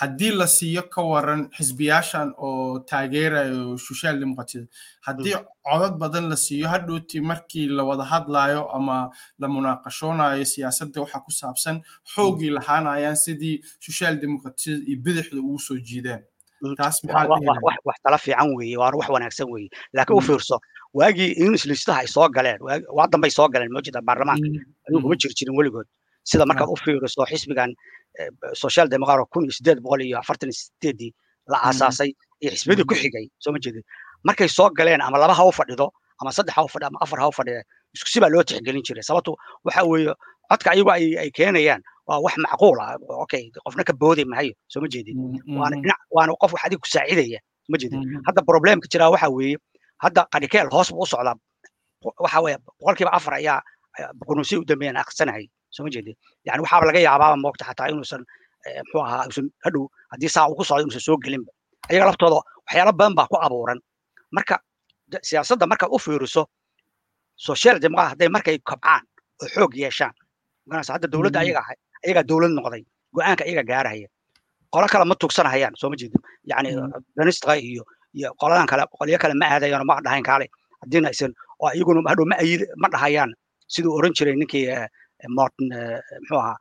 [0.00, 4.64] haddii la siiyo ka waran xisbiyaashan oo taageerayo social democracy
[5.06, 5.36] haddii
[5.68, 11.30] codad badan la siiyo hadhowti markii la wada hadlayo ama la munaaqashoonayo siyaasadda waxa ku
[11.40, 11.76] saabsan
[12.14, 18.76] xoogii lahaanayaan sidii social democracy iyo bidixda ugu soo jiidaan taas wax tala fiican weeye
[18.76, 19.68] waana wax wanaagsan weeye.
[19.94, 20.56] Laakiin u fiirso
[20.94, 22.58] waagii english listaha ay soo galeen
[22.96, 24.46] waa dambay soo galeen mojida baarlamaanka.
[24.88, 25.86] Ayuu kuma jiri jirin weligood.
[26.24, 27.70] Sida markaad u fiiriso xisbigan
[28.54, 31.12] social democrat kun iyo sideed boqol iyo afartan sideedii
[31.48, 32.10] la aasaasay
[32.42, 33.82] iyo xisbiyadii ku xigay soo ma jeedin
[34.24, 35.86] markay soo galeen ama laba ha u fadhido
[36.20, 37.62] ama saddex ha u fadhido ama afar ha u fadhido
[37.94, 39.02] isku si baa loo tixgelin jiray.
[39.02, 40.12] Sababtu waxa weeye
[40.50, 41.80] codka ayagu ay ay keenayaan
[42.10, 42.98] waa wax macquul ah.
[43.24, 45.14] Okay qofna ka boodi mahayo soo ma jeedin.
[45.60, 47.38] Waana dhinac waana qof wax adiga ku saacidaya
[47.70, 48.00] ma jeedin.
[48.26, 49.56] Hadda problemka jiraa waxa weeye
[50.02, 51.36] hadda qadhikeel hoos buu u socdaa.
[52.24, 53.58] Waxa weeye boqolkiiba afar ayaa
[54.18, 56.14] boqonuusi u dambeeyaan aqsanayay soo ma jeedin.
[56.46, 58.22] Yani waxaaba laga yaabaaba moogta xataa inuusan
[58.84, 61.50] muxuu ahaa usan hadhow haddii saa uu ku socdo inuusan soo gelinba
[61.90, 62.36] ayaga laftooda
[62.66, 63.78] waxyaalo badan baa ku abuuran.
[64.36, 64.54] Marka
[65.28, 66.42] siyaasadda markaad u fiiriso
[67.36, 67.76] social
[68.10, 69.02] hadday markay kobcaan
[69.42, 70.14] oo xoog yeeshaan
[70.94, 72.82] hadda dowladda ayaga ahay ayagaa dowlad noqday
[73.16, 74.08] go'aanka ayaga gaarahaya.
[74.74, 76.20] Qolo kale ma tugsanahayaan soo ma jeedin.
[76.50, 76.68] Yani
[77.16, 77.82] danistaqa iyo
[78.18, 80.46] iyo qoladan kale qolyo kale ma aadayaan ma dhahayn kaale.
[80.82, 81.32] Haddiina aysan
[81.62, 83.30] oo iyaguna hadhow ma ayid ma dhahayaan
[83.74, 84.64] siduu oran jiray ninkii
[85.36, 85.66] morton
[86.22, 86.56] muxuu ahaa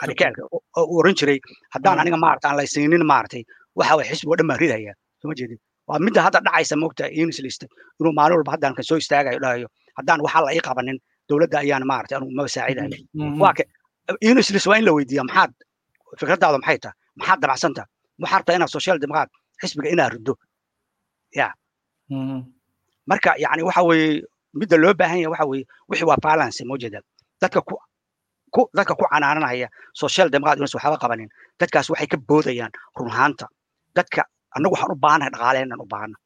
[0.00, 0.42] qadhikeelka
[0.80, 1.38] uu oran jiray
[1.74, 3.42] haddaan aniga maarata aan laysiinin maaratay
[3.78, 5.58] waxa way xisbigo dhan baan ridaya soo ma jeedin.
[5.88, 7.62] Waa midda hadda dhacaysa moogta unis list
[8.00, 9.66] inuu maalin walba haddaan kan soo istaagayo dhahayo
[9.98, 10.96] haddaan waxaa la ii qabanin
[11.28, 12.88] dowladda ayaan maarata anu ma saacidayo
[14.10, 15.52] waa ke unis list waa in la weydiiya maxaad
[16.20, 17.82] fikradaada maxay tahay maxaad damacsanta
[18.22, 19.28] maxaa rabtaa inaad social democrat
[19.60, 20.34] xisbiga inaad riddo
[21.38, 21.46] ya
[23.10, 24.22] marka yani waxa weeye
[24.58, 27.00] midda loo baahan yahay waxa weeye wixii waa balance mojeda
[27.42, 27.74] dadka ku
[28.54, 29.68] ku dadka ku canaananaya
[30.02, 31.28] social democrat inuusan waxba qabanin
[31.60, 33.46] dadkaas waxay ka boodayaan run ahaanta
[33.96, 34.20] dadka
[34.56, 36.16] annagu waxaan u baahanahay dhaqaaleheenan u baahana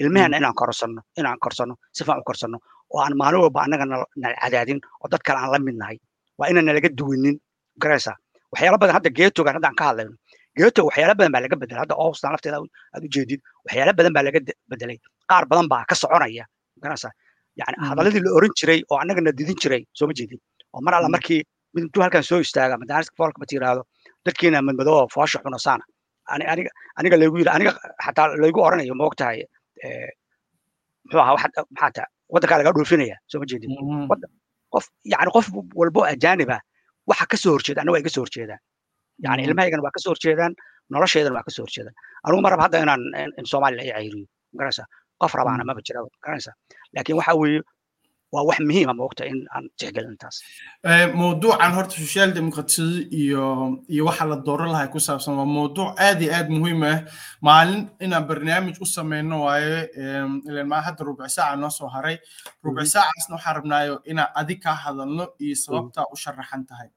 [0.00, 2.58] ilmaheenna inaan korsanno inaan korsanno si fiican u korsanno
[2.94, 4.06] oo aan maalin walba annaga nala
[4.42, 5.96] cadaadin oo dad kale aan la mid nahay
[6.38, 7.36] waa inaan nalaga duwinin
[7.82, 8.16] garaysaa
[8.52, 10.12] waxyaalo badan hadda geetogan haddaan ka hadlayno.
[10.58, 12.58] Geeto waxyaalo badan baa laga bedelay hadda austan lafteeda
[12.94, 14.40] aad u jeedid waxyaalo badan baa laga
[14.72, 14.96] bedelay
[15.30, 16.44] qaar badan baa ka soconaya
[16.82, 17.12] garaysaa
[17.60, 20.38] yani hadaladii la oran jiray oo annaga na didin jiray soo ma jeedin.
[20.74, 21.40] Oo mar alla markii
[21.74, 23.82] mid intuu halkan soo istaaga madaariska foolka ma tiraahdo
[24.26, 25.84] dadkiina madmadoo foosha xunasaana
[26.52, 27.72] aniga aniga laygu yiri aniga
[28.04, 29.38] xataa laygu oranayo ma ogtahay
[31.04, 31.34] muxuu ahaa
[31.74, 33.70] maxaa taa waddankaa laga dhoofinaya soo ma jeedin
[34.74, 35.46] qof yani qof
[35.80, 36.56] walbo ajaaniba
[37.10, 38.60] waxa ka soo horjeeda annaga ay ka soo horjeedaan.
[39.24, 40.52] Yani ilmahaygana waa ka soo horjeedaan
[40.92, 41.94] nolosheedana waa ka soo horjeedaan.
[42.24, 43.02] Anigu ma raba hadda inaan
[43.38, 44.26] in soomaaliya ay cayriyo
[44.58, 44.86] garanaysaa?
[45.22, 46.54] Qof rabaana maba jiraba garanaysaa?
[46.94, 47.60] Laakiin waxa weeye
[48.34, 50.36] waa wax muhiima moogta in aan tixgelin intaas.
[51.20, 53.44] Mawduucan horta social democracy iyo
[53.88, 56.98] iyo waxa la dooran lahay ku saabsan waa mawduuc aad iyo aad muhiim ah.
[57.46, 59.88] Maalin inaan barnaamij u sameyno waaye
[60.48, 62.16] ilan maa hadda rubic saaca noo soo haray.
[62.64, 66.88] Rubic saacaasna waxaan rabnaayo inaan adig kaa hadalno iyo sababtaa u sharaxan tahay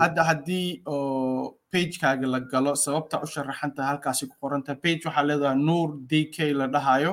[0.00, 5.56] hadda haddii oo pagekaaga la galo sababta u sharaxanta halkaasi ku qoranta page waxaa leedahay
[5.68, 7.12] nuur d k la dhahayo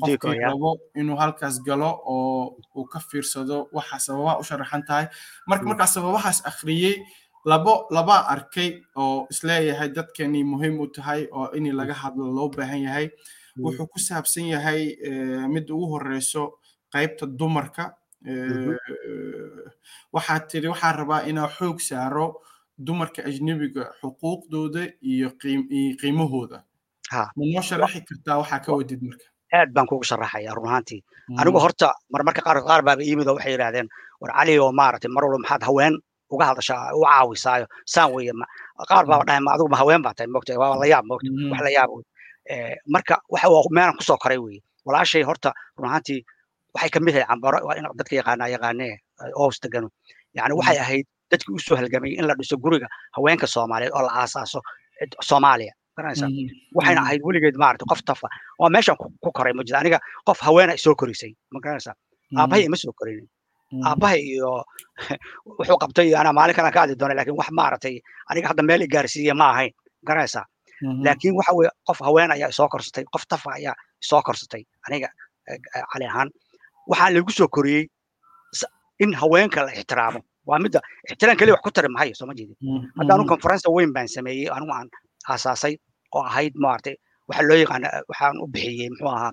[0.00, 0.70] qofkii rabo
[1.00, 5.06] inuu halkaas galo oo uu ka fiirsado waxa sababaha u sharaxan tahay.
[5.46, 6.96] Marka markaa sababahaas akhriyey
[7.44, 12.48] labo labaa arkay oo is leeyahay dadkani muhiim u tahay oo in laga hadlo loo
[12.48, 13.06] baahan yahay.
[13.64, 14.96] Wuxuu ku saabsan yahay
[15.54, 16.42] mid ugu horeyso
[16.92, 17.84] qaybta dumarka
[20.14, 22.26] waxaa tiri waxaa rabaa inaa xoog saaro
[22.86, 25.28] dumarka ajnebiga xuquuqdooda iyo
[26.00, 26.58] qiimahooda.
[27.36, 29.24] Ma noo sharaxi kartaa waxaa ka wadid marka?
[29.54, 31.00] Aad baan kugu sharaxaya run ahaantii
[31.40, 33.88] anigu horta marmarka qaar qaar baaba yimid oo waxay yidhahdeen
[34.20, 35.94] war cali oo maaragtay mar walba maxaad haween
[36.34, 37.66] uga hadashaa u caawisaayo?
[37.92, 38.32] Saan weeye
[38.90, 41.60] qaar baaba dhahay ma adigu ma haween baa tahay moogta waa la yaab moogta wax
[41.66, 41.90] la yaab
[42.94, 44.60] marka waxa waa meelan ku soo koray weeye.
[44.86, 46.20] Walaashay horta run ahaantii
[46.76, 48.94] waxay ka mid tahay cambaro waa in dadka yaqaanaa yaqaanee
[49.42, 49.88] oos degano
[50.36, 54.12] yani waxay ahayd dadkii u soo halgamay in la dhiso guriga haweenka soomaaliyeed oo la
[54.22, 54.60] aasaaso
[55.28, 55.72] soomaaliya.
[55.96, 56.26] Garanaysa
[56.76, 58.28] waxayna ahayd weligeed maarata qof tafa.
[58.60, 61.94] Waa meeshan ku koray ma jira aniga qof haweena soo korisay ma garanaysa
[62.38, 63.28] aabbahay ima soo korinin.
[63.88, 64.64] Aabbahay iyo
[65.58, 67.96] wuxuu qabtay anaa maalin kalan ka hadli doona laakiin wax maaragtay
[68.30, 69.72] aniga hadda meel i gaarsiiya ma ahayn.
[70.06, 70.44] Garanaysa
[71.06, 73.74] laakiin waxa weye qof haween ayaa isoo korsatay qof tafa ayaa
[74.04, 75.08] isoo korsatay aniga
[75.92, 76.30] cali ahaan
[76.90, 77.84] waxaa lagu soo koriyey
[79.02, 80.20] in haweenka la ixtiraamo.
[80.48, 80.80] Waa midda
[81.10, 82.56] ixtiraam keliya wax ku tari mahayo soo ma jeedin.
[82.98, 84.88] Hadda anu conference weyn baan sameeyey anigu aan
[85.30, 85.74] aasaasay
[86.14, 86.94] oo ahayd maaragtay
[87.28, 89.32] waxa loo yaqaana waxaan u bixiyey muxuu ahaa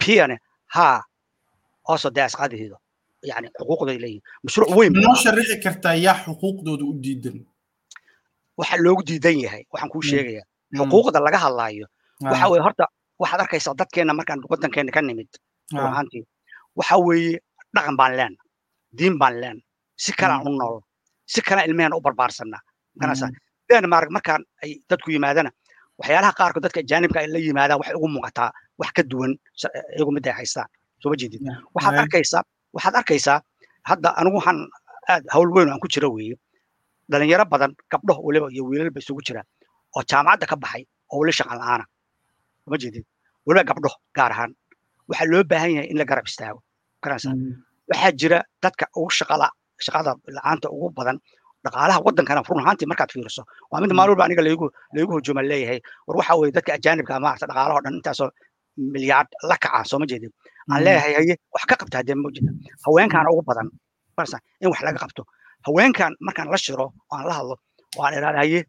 [0.00, 0.36] piane
[0.74, 0.86] ha
[2.14, 2.76] dee asqaadihiido
[3.30, 7.36] yani xuquuqday leeyihiin mashruuc weyn noo sharixi kartaa yaa xuquuqdooda u diidan.
[8.58, 10.42] Waxa loogu diidan yahay waxaan kuu sheegaya
[10.78, 11.86] xuquuqda laga hadlaayo
[12.32, 12.84] waxa weye horta
[13.22, 15.30] waxaad arkaysaa dadkeena markaan waddankeena ka nimid
[15.72, 16.24] ruuxaantii
[16.78, 17.38] waxa weeye
[17.74, 18.38] dhaqan baan leena
[18.98, 19.60] diin baan leena
[20.02, 20.76] si kalaan u nool
[21.32, 22.60] si kala ilmehena u barbaarsanaa.
[23.00, 23.26] Ganasa
[23.68, 25.50] denmark markaan ay dadku yimaadana
[26.00, 28.50] waxyaalaha qaarkood dadka ajaanibka ay la yimaadaan waxay ugu muuqataa
[28.80, 29.32] wax ka duwan
[29.96, 30.68] iyagu mid ay haystaan.
[31.02, 31.40] Soo ma jeedid
[31.74, 32.42] waxaad arkaysaa
[32.76, 33.38] waxaad arkaysaa
[33.90, 34.58] hadda anigu waxaan
[35.12, 36.34] aad hawl weyn aan ku jira weeye
[37.10, 39.42] dhalinyaro badan gabdho weliba iyo wiilalba isugu jira
[39.96, 41.84] oo jaamacadda ka baxay oo weli shaqan la'aana
[42.62, 43.04] soo ma jeedid
[43.46, 44.50] weliba gabdho gaar ahaan.
[45.08, 46.60] Waxaa loo baahan yahay in la garab istaago
[47.02, 47.34] garanaysaa
[47.90, 49.46] waxaa jira dadka ugu shaqala
[49.86, 51.16] shaqada la'aanta ugu badan
[51.64, 53.42] dhaqaalaha waddankana run ahaantii markaad fiiriso.
[53.70, 55.80] Waa mid maalin walba aniga laygu laygu hujuuma leeyahay.
[56.06, 58.28] War waxa weeye dadka ajaanibka maarata dhaqaalaha dhan intaasoo
[58.94, 60.30] milyaard la kaca soo ma jeedin.
[60.70, 62.50] Aan leeyahay haye wax ka qabta haddee ma jeeda
[62.86, 63.68] haweenkaana ugu badan
[64.16, 65.22] marsa in wax laga qabto.
[65.66, 67.54] Haweenkan markaan la shiro oo aan la hadlo
[67.96, 68.60] oo aan haye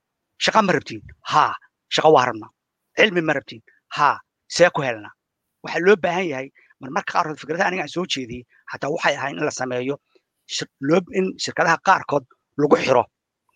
[0.45, 1.01] shaqa ma rabtiin.
[1.31, 1.53] Haa
[1.95, 2.49] shaqa waa rabnaa.
[2.97, 3.61] Cilmi ma rabtiin.
[3.97, 4.15] Haa
[4.55, 5.13] see ku helnaa.
[5.63, 6.47] Waxaa loo baahan yahay
[6.81, 9.95] marmarka qaarkood fikradaha aniga aan soo jeediyey xataa waxay ahayn in la sameeyo
[11.19, 12.25] in shirkadaha qaarkood
[12.61, 13.03] lagu xiro.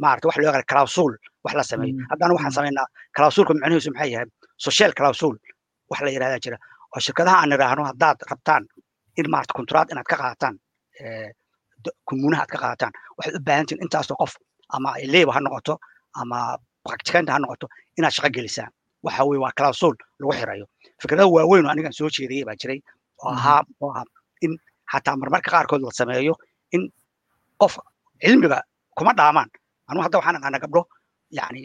[0.01, 1.11] Maarata wax loo yaqaan clausul
[1.45, 1.93] wax la sameeyo.
[2.11, 4.27] Haddana waxaan samaynaa clausulka macnihiisu maxay yahay?
[4.67, 5.35] Social clausul
[5.89, 6.57] wax la yidhahdaa jira.
[6.93, 8.63] Oo shirkadaha aan idhaahno haddaad rabtaan
[9.19, 10.55] in maarata contract inaad ka qaataan
[12.07, 12.91] kumuunaha aad ka qaataan.
[13.17, 14.33] Waxaad u baahan tihin intaasoo qof
[14.75, 15.73] ama leeba ha noqoto
[16.21, 16.57] ama
[16.87, 17.67] practicant ha noqoto
[17.97, 18.71] inaad shaqo gelisaan
[19.05, 20.65] waxa weye waa clausul lagu xirayo.
[21.01, 22.79] Fikradaha waaweyn oo anigan soo jeediyey baa jiray
[23.21, 24.05] oo ahaa oo ahaa
[24.45, 24.51] in
[24.91, 26.33] xataa marmarka qaarkood la sameeyo
[26.75, 26.81] in
[27.61, 27.73] qof
[28.23, 28.59] cilmiga
[28.97, 29.49] kuma dhaamaan
[29.89, 30.81] anu hadda waxaan aqaana gabdho
[31.37, 31.59] yani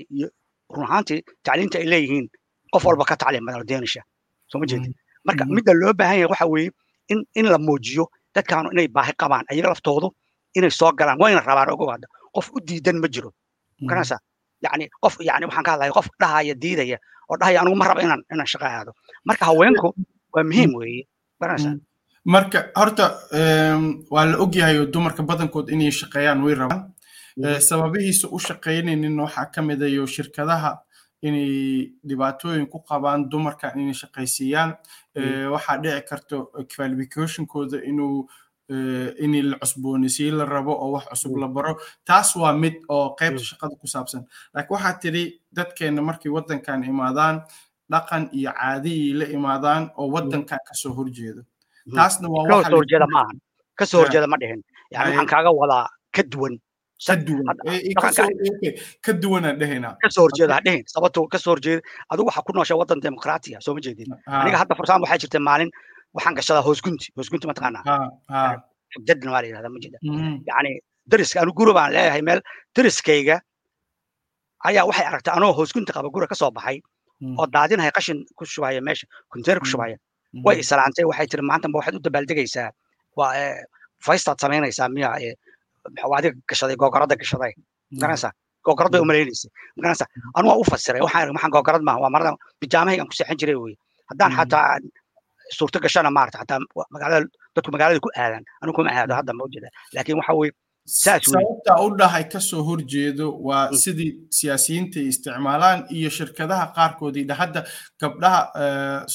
[0.74, 2.26] run ahaantii tacliinta ay leeyihiin
[2.72, 4.03] qof walba ka tacliim badan deenisha
[4.51, 4.92] soo ma jeedin.
[5.26, 6.70] Marka midda loo baahan yahay waxa weeye
[7.12, 10.09] in in la muujiyo dadkaanu inay baahi qabaan ayaga laftoodu
[10.57, 12.07] inay soo galaan wayna rabaan ogow hadda.
[12.34, 13.30] Qof u diidan ma jiro.
[13.88, 14.16] Garanaysa
[14.64, 16.96] yani qof yani waxaan ka hadlaya qof dhahaya diidaya
[17.30, 18.92] oo dhahaya anigu ma raba inaan inaan shaqo aado.
[19.28, 19.88] Marka haweenku
[20.34, 21.03] waa muhiim weeye
[22.24, 23.07] marka horta
[24.11, 26.93] waa la ogyahay oo dumarka badankood inay shaqeeyaan way rabaan.
[27.61, 30.78] Sababihiisa u shaqaynaynin waxaa ka mid ayo shirkadaha
[31.22, 34.70] inay dhibaatooyin ku qabaan dumarka inay shaqaysiiyaan.
[35.55, 38.28] Waxaa dhici karto qualificationkooda inuu
[39.24, 41.78] in la cusboonaysiin la rabo oo wax cusub la baro.
[42.05, 44.26] Taas waa mid oo qaybta shaqada ku saabsan.
[44.55, 45.24] Laakiin waxaa tidhi
[45.57, 47.43] dadkeenna markay waddankan imaadaan
[47.93, 51.43] dhaqan iyo caadiyay la imaadaan oo waddankan ka soo horjeedo
[51.97, 53.36] taasna waa ka soo horjeeda maahan
[53.78, 54.61] ka soo horjeeda ma dhihin.
[54.95, 55.86] Yani waxaan kaaga wadaa
[56.16, 56.55] ka duwan.
[57.07, 57.55] Ka duwan.
[59.05, 60.82] Ka duwanaan dhehaynaa ka soo horjeeda ha dhihin.
[60.95, 61.80] Sababto ka soo horjeeda
[62.11, 64.11] adigu waxaa ku nooshaa waddan dimuqraatiya soo ma jeedin.
[64.26, 65.70] Aniga hadda fursaan waxaa jirta maalin
[66.16, 67.84] waxaan gashadaa hoosgunti hoosgunti mataqaanaa
[68.93, 69.99] xigdadna waa la yidhahdaa ma jeeda.
[70.51, 70.70] Yani
[71.11, 72.41] dariska anu guri baan leeyahay meel
[72.76, 73.36] dariskayga
[74.68, 76.78] ayaa waxay aragtay anoo hoosgunti qaba guri ka soo baxay
[77.40, 79.96] oo daadinaya qashin ku shubaya meesha kontener ku shubaya
[80.46, 82.68] way isalaantay waxay tiri maanta waxaad u dabaaldegaysaa
[83.18, 83.32] waa
[84.06, 85.08] faystaad samaynaysaa miya
[86.18, 87.52] adiga gashaday googarada gashaday
[87.92, 88.32] ma garanaysaa
[88.66, 92.30] googarad bay umalaynaysa ma garanaysaa anu waa u fasiray waxaan waxaan googarad maaha waa marada
[92.60, 93.74] bijaamahaygan ku seexan jiray wey
[94.10, 94.64] haddaan xataa
[95.56, 96.58] suurto gashana maarata xataa
[96.94, 100.52] magaalada dadku magaalada ku aadan anu kuma aado hadda ma ujeeda laakiin waxa weye
[100.89, 107.61] sababta u dhahay ka soo horjeedo waa sidii siyaasiyiinta ay isticmaalaan iyo shirkadaha qaarkoodii hadda
[108.01, 108.41] gabdhaha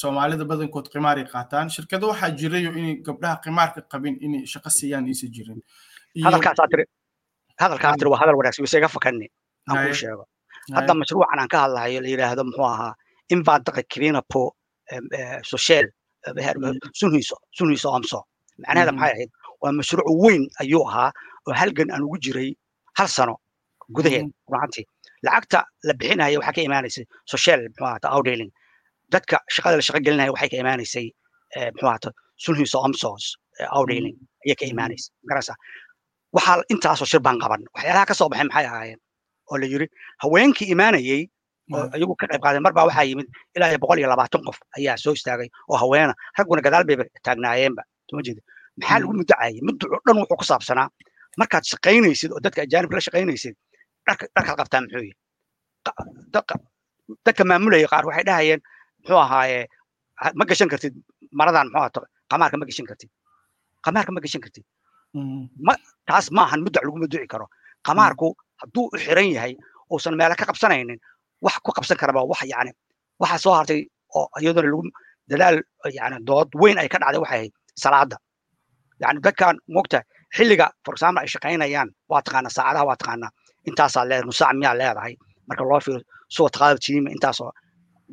[0.00, 1.66] soomaalida badankood qimaaray qaataan.
[1.76, 5.60] Shirkado waxaa jirayo inay gabdhaha qimaarka qabin inay shaqo siiyaan aysan jirin.
[6.26, 6.84] Hadalkaasaa tiri
[7.62, 8.88] hadalkaa tiri waa hadal wanaagsan wise iga
[9.68, 10.24] aan kuu sheego.
[10.76, 12.94] Hadda mashruucan aan ka hadlahayo la yidhaahdo muxuu ahaa
[13.34, 14.42] invaadaqa kivinapo
[15.42, 15.86] social
[17.00, 18.18] sunhiiso sunhiiso omso
[18.62, 19.30] macnaheeda maxay ahayd?
[19.62, 21.10] Waa mashruuc weyn ayuu ahaa
[21.48, 22.50] oo halgan aan ugu jiray
[22.98, 23.34] hal sano
[23.96, 24.84] gudaheed runaantii
[25.26, 28.50] lacagta la bixinaya waxaa ka imaanaysay social muxuu ahata outdealing
[29.12, 31.06] dadka shaqada la shaqo gelinaya waxay ka imaanaysay
[31.74, 32.08] muxuu ahata
[32.44, 33.24] sunhiiso omsos
[33.76, 35.52] outdealing ayay ka imaanaysay magarasa
[36.36, 39.00] waxaa intaasoo shir baan qaban waxyaalaha ka soo baxay maxay ahaayeen
[39.50, 39.86] oo la yiri
[40.22, 41.20] haweenkii imaanayey
[41.76, 44.58] oo iyagu ka qayb qaaday mar baa waxaa yimid ilaa iyo boqol iyo labaatan qof
[44.78, 47.82] ayaa soo istaagay oo haweena ragguna gadaal bayba taagnaayeenba
[48.26, 48.42] jeeda
[48.80, 50.86] maxaa lagu mudacayay muddaco dhan wuxuu ku saabsanaa
[51.40, 53.54] markaad shaqaynaysid oo dadka ajaanibka la shaqaynaysid
[54.06, 55.14] dharka dharkaad qabtaa muxuu yihi
[57.26, 58.60] dadka maamulaya qaar waxay dhahayeen
[59.02, 59.60] muxuu ahaaye
[60.38, 60.94] ma gashan kartid
[61.38, 63.10] maradan muxuu ahaato qamaarka ma gashan kartid.
[63.84, 64.64] Qamaarka ma gashan kartid.
[65.66, 65.72] Ma
[66.08, 67.46] taas ma ahan muddac lagu muduci karo.
[67.86, 68.26] Qamaarku
[68.60, 69.52] hadduu u xiran yahay
[69.92, 70.98] uusan meelo ka qabsanaynin
[71.44, 72.72] wax ku qabsan karaba wax yani
[73.20, 73.80] waxa soo hartay
[74.16, 74.82] oo iyaduna lagu
[75.30, 75.56] dadaal
[75.98, 78.16] yani dood weyn ay ka dhacday waxay ahayd salaada
[79.02, 79.98] yani dadkan mogta
[80.36, 83.28] xilliga for example ay shaqaynayaan waa taqaana saacadaha waa taqaana
[83.68, 85.14] intaasaa leedahay nusaac miyaa leedahay.
[85.48, 86.00] Marka loo fiiro
[86.34, 87.50] suwa taqaadab tiima intaasoo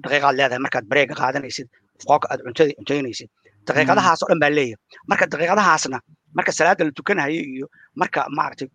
[0.04, 1.68] daqiiqaad leedahay markaad bareega qaadanaysid
[2.10, 3.30] qooka aad cuntada cuntaynaysid
[3.68, 4.80] daqiiqadahaas oo dhan baa leeyahay.
[5.10, 5.98] Marka daqiiqadahaasna
[6.38, 7.66] marka salaada la tukanayo iyo
[8.02, 8.68] marka maaragtay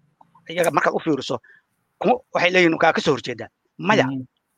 [0.53, 1.37] iyaga markaad u fiiriso
[2.35, 3.49] waxay leeyihiin kaa ka soo horjeedaa.
[3.89, 4.05] Maya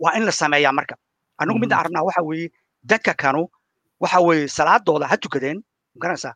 [0.02, 0.94] waa in la sameeyaa marka.
[1.40, 2.48] Anigu midda arabnaa waxa weeye
[2.90, 3.42] dadka kanu
[4.02, 5.58] waxa weeye salaadooda ha tukadeen
[5.94, 6.32] ma garanaysaa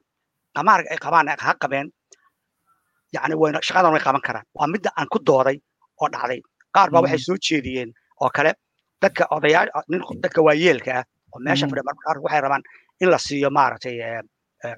[0.57, 1.87] qamaarga ay qabaan ha qabeen
[3.13, 4.45] yani wayna shaqadan way qaban karaan.
[4.55, 5.57] Waa midda aan ku dooday
[6.01, 6.41] oo dhacday.
[6.75, 7.91] Qaar baa waxay soo jeediyeen
[8.23, 8.53] oo kale
[9.03, 12.63] dadka odayaa nin dadka waayeelka ah oo meesha fadhiya marka qaar waxay rabaan
[13.03, 13.97] in la siiyo maaragtay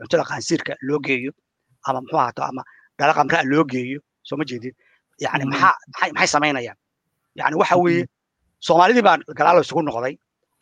[0.00, 1.30] cuntada qaansiirka loo geeyo
[1.88, 2.62] ama muxuu ahaato ama
[2.98, 4.74] dhala qamraa loo geeyo soo ma jeedid
[5.24, 6.76] yani maxaa maxay maxay samaynayaan?
[7.38, 8.04] Yani waxa weeye
[8.66, 10.14] soomaalidii baa galaalo isugu noqday.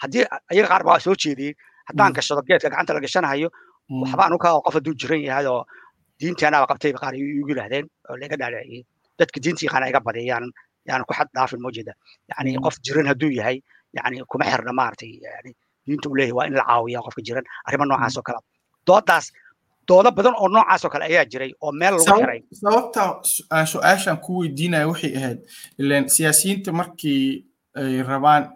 [0.02, 1.52] Haddii ayaga qaar baa soo jeediyey
[1.88, 3.48] haddaan gashado geedka gacanta la gashanayo
[4.02, 5.62] waxba anuka oo qof hadduu jiran yahay oo
[6.22, 8.82] diinteenaba qabtay qaar igu yidhaahdeen oo laga dhaadhiciyey
[9.18, 10.46] dadka diinta yaqaana iga badiyaan
[10.88, 11.92] yani ku xad dhaafin mojeeda
[12.30, 13.58] yani qof jiran hadduu yahay
[13.96, 15.50] yani kuma xirna maaragtay yani
[15.86, 18.40] diinta uu leeyahay waa in la caawiya qofka jiran arrimo noocaas oo kale
[18.86, 19.26] doodaas
[19.88, 23.02] doodo badan oo noocaas oo kale ayaa jiray oo meel lagu xiray sababta
[23.56, 25.38] aan su'aashan ku weydiinaya waxay ahayd
[25.82, 27.22] ilan siyaasiyiinta markii
[27.74, 28.52] ay rabaan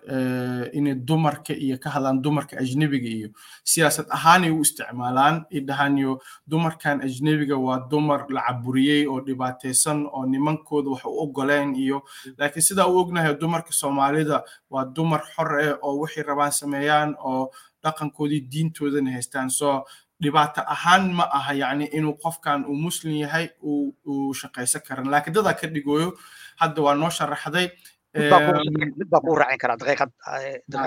[0.77, 3.29] inay dumarka iyo ka hadlaan dumarka ajnebiga iyo
[3.65, 5.45] siyaasad ahaanay u isticmaalaan.
[5.53, 11.73] Ay dhahaanyo dumarkan ajnebiga waa dumar la caburiyey oo dhibaataysan oo nimankooda wax u ogoleen
[11.77, 12.03] iyo
[12.39, 17.51] laakiin sidaa u ognahay dumarka soomaalida waa dumar xor eh oo waxay rabaan sameeyaan oo
[17.83, 19.49] dhaqankoodii diintoodana haystaan.
[19.51, 19.85] Soo
[20.21, 25.53] dhibaato ahaan ma aha yani inuu qofkan uu muslim yahay uu shaqaysan karan laakiin dadaa
[25.57, 26.13] ka dhigooyo
[26.57, 27.69] hadda waa noo sharaxday
[28.99, 30.11] mid baa kuu raacin karaa daqiiqad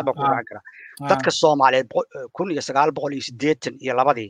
[0.05, 0.63] baa kuu raacin karaa.
[1.09, 1.87] dadka soomaaliyeed
[2.35, 4.29] kun iyo sagaal boqol iyo siddeetan iyo labadii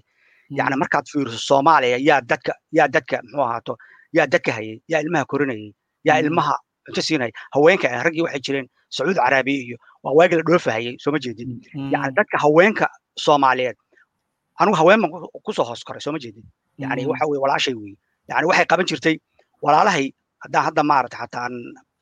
[0.60, 3.74] yani markaad fiiriso soomaaliya yaa dadka yaa dadka muxuu ahaato
[4.18, 5.70] yaa dadka hayay yaa ilmaha korinayay
[6.08, 6.54] yaa ilmaha
[6.86, 11.12] cunto siinaya haweenka ah raggii waxay jireen sacuudi caraabiya iyo waa waagi la dhoofahayay soo
[11.16, 11.50] ma jeedin.
[11.93, 12.86] Yani dadka haweenka
[13.26, 13.78] soomaaliyeed
[14.60, 15.12] anigu haween baan
[15.45, 16.45] ku soo hoos koray soo ma jeedin.
[16.84, 17.95] Yani waxa weye walaashay weye
[18.32, 19.16] yani waxay qaban jirtay
[19.66, 20.06] walaalahay
[20.43, 21.45] haddaan hadda maarata xataa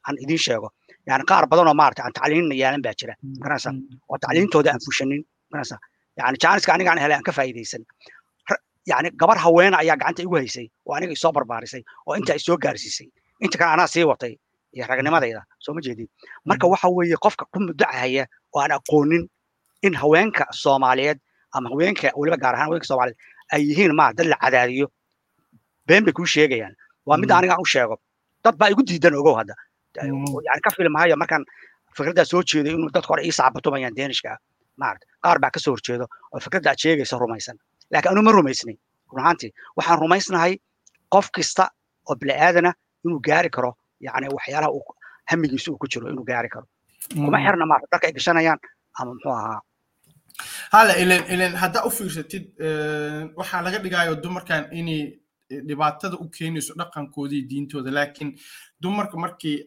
[0.07, 0.67] aan idiin sheego
[1.09, 3.69] yani qaar badan oo maarata aan tacliinna yeelan baa jira garanaysa
[4.11, 5.75] oo tacliintooda aan fushanin garanaysa
[6.19, 7.83] yani jaaniska aniga aan helay aan ka faa'iidaysan
[8.91, 12.57] yani gabar haweena ayaa gacanta igu haysay oo aniga isoo barbaarisay oo inta ay soo
[12.63, 13.07] gaarsiisay
[13.43, 14.33] inta kale anaa sii watay
[14.75, 16.07] iyo ragnimadayda soo ma jeedin
[16.49, 18.23] marka waxa weeye qofka ku mudacaya
[18.55, 19.23] oo aan aqoonin
[19.85, 21.19] in haweenka soomaaliyeed
[21.55, 23.19] ama haweenka weliba gaar ahaan haweenka soomaaliyeed
[23.53, 24.87] ay yihiin ma dad la cadaadiyo
[25.87, 26.73] been bay kuu sheegayaan
[27.07, 27.95] waa midda aniga aan u sheego
[28.43, 29.53] dad baa igu diidan ogow hadda
[30.47, 31.43] yani ka filmahayo markaan
[31.97, 34.37] fikraddaa soo jeeday inuu dadka hore ii sacbatumayaan deenishka
[34.81, 37.57] maarata qaar baa ka soo horjeedo oo fikradda aad sheegaysa rumaysan
[37.91, 38.75] laakiin anu ma rumaysnay
[39.11, 40.53] run ahaantii waxaan rumaysnahay
[41.13, 41.63] qof kasta
[42.09, 42.71] oo bini'aadana
[43.05, 43.71] inuu gaari karo
[44.07, 44.83] yani waxyaalaha uu
[45.31, 46.65] hamigiisa uu ku jiro inuu gaari karo
[47.25, 48.59] kuma xirna maarata dharka ay gashanayaan
[48.99, 49.59] ama muxuu ahaa
[50.73, 52.43] hala ilen ilen haddaa u fiirsatid
[53.39, 55.01] waxaa laga dhigayo dumarkan inay
[55.69, 58.29] dhibaatada u keenayso dhaqankooda iyo diintooda laakiin
[58.82, 59.57] dumarka markii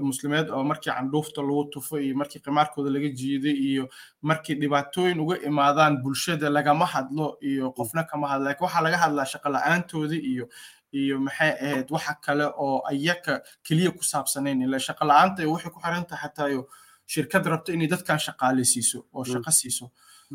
[0.00, 3.88] muslimeed oo markii candhuufta lagu tufo iyo markii qimaarkooda laga jiiday iyo
[4.22, 9.24] markii dhibaatooyin uga imaadaan bulshada lagama hadlo iyo qofna kama hadlo laakiin waxaa laga hadlaa
[9.32, 10.48] shaqo la'aantooda iyo
[10.92, 15.80] iyo maxay ahayd waxa kale oo ayaka keliya ku saabsanayn ila shaqo la'aanta waxay ku
[15.80, 16.64] xiran tahay xataa
[17.06, 19.86] shirkad rabto inay dadkan shaqaaleysiiso oo shaqo siiso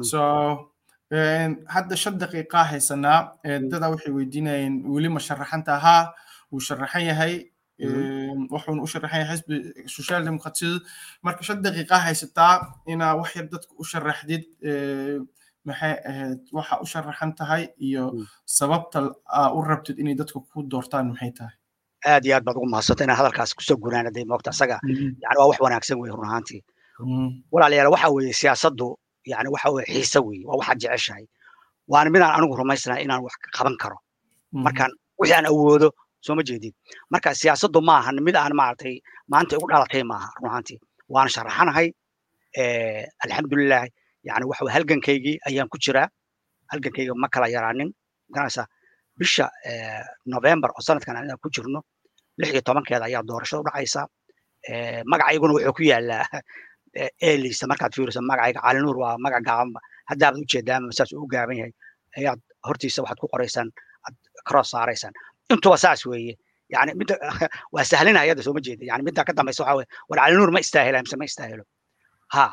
[0.01, 0.19] so
[1.75, 3.19] hadda shan daqiiqaa haysanaa
[3.71, 6.13] dadaa waxay weydiinayeen weli ma sharaxanta ahaa
[6.51, 7.33] wuu sharaxan yahay
[7.79, 9.55] wuxuuna u sharaxan yahay xisbi
[9.97, 10.79] social democratism
[11.25, 12.53] marka shan daqiiqaa haysataa
[12.93, 14.43] inaa wax yar dadka u sharaxdid
[15.67, 18.03] maxay ahayd waxa u sharaxan tahay iyo
[18.45, 18.99] sababta
[19.39, 21.55] aa u rabtid inay dadka ku doortaan maxay tahay
[22.11, 24.77] aad iyo aad baad ugu mahadsanta inaan hadalkaas ku soo gunaanaday moogta asaga
[25.23, 26.61] yani waa wax wanaagsan wey run ahaantii
[27.53, 28.87] walaalayaal waxa weeye siyaasaddu
[29.31, 31.25] yani waxa weye xiise weeye waa waxaad jeceshahay
[31.91, 33.97] waana midaan anigu rumaysanahay inaan wax qaban karo
[34.65, 35.87] markaan wixii aan awoodo
[36.27, 36.73] soo ma jeedid
[37.13, 38.95] marka siyaasaddu ma ahan mid aan maaragtay
[39.31, 40.79] maanta igu dhalatay maaha run ahaantii
[41.13, 41.87] waana sharaxanahay
[43.23, 43.83] alxamdulilah
[44.27, 46.07] yani waxa halgankaygii ayaan ku jiraa.
[46.71, 47.89] Halgankayga ma kala yaraanin.
[48.33, 48.65] Garanaysaa
[49.19, 49.45] bisha
[50.33, 51.79] november oo sanadkan aan ku jirno
[52.39, 54.01] lix iyo tobankeeda ayaa doorashada u dhacaysa
[55.11, 56.25] magacayguna wuxuu ku yaalaa
[57.29, 61.73] elisa markaad fiiriso magacayga calinuur waa magac gaabanba haddaabaad ujeedaama saas uu gaaban yahay
[62.19, 63.69] ayaad hortiisa waxaad ku qoraysaan
[64.05, 64.15] aad
[64.47, 65.13] cross saaraysaan
[65.53, 66.33] intuba saas weeye
[66.73, 67.15] yani midda
[67.75, 70.99] waa sahlinaya hadda sooma jeeda yani midda ka dambaysa waxa weye war calinuur ma istaahila
[71.05, 71.63] mise ma istaahilo
[72.35, 72.45] ha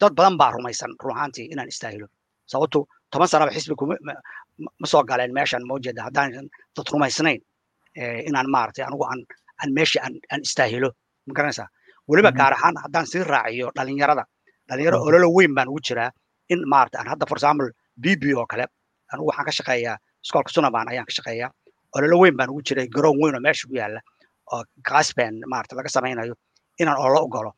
[0.00, 2.06] dad badan baa rumaysan run ahaantii inaan istaahilo
[2.52, 2.78] sababtu
[3.12, 3.74] toban sanaba xisbi
[4.80, 6.28] ma soo galeen meeshan ma ujeeda haddaan
[6.76, 7.40] dad rumaysnayn
[8.28, 9.20] inaan maaragtay anigu aan
[9.62, 10.88] aan meesha aan aan istaahilo
[11.26, 11.68] ma garanaysaa
[12.10, 14.24] weliba gaar ahaan haddaan sii raaciyo dhalinyarada
[14.68, 16.10] dhalinyaro ololo weyn baan ugu jiraa
[16.52, 17.68] in maaragtay aan hadda for example
[18.04, 18.64] bb oo kale
[19.12, 21.50] anigu waxaan ka shaqeeyaa iskoolka sunaban ayaan ka shaqeeyaa
[21.96, 24.00] ololo weyn baan ugu jiray garoon weyn oo meesha ku yaalla
[24.52, 26.34] oo gasben maaragtay laga samaynayo
[26.80, 27.50] inaan ololo u galo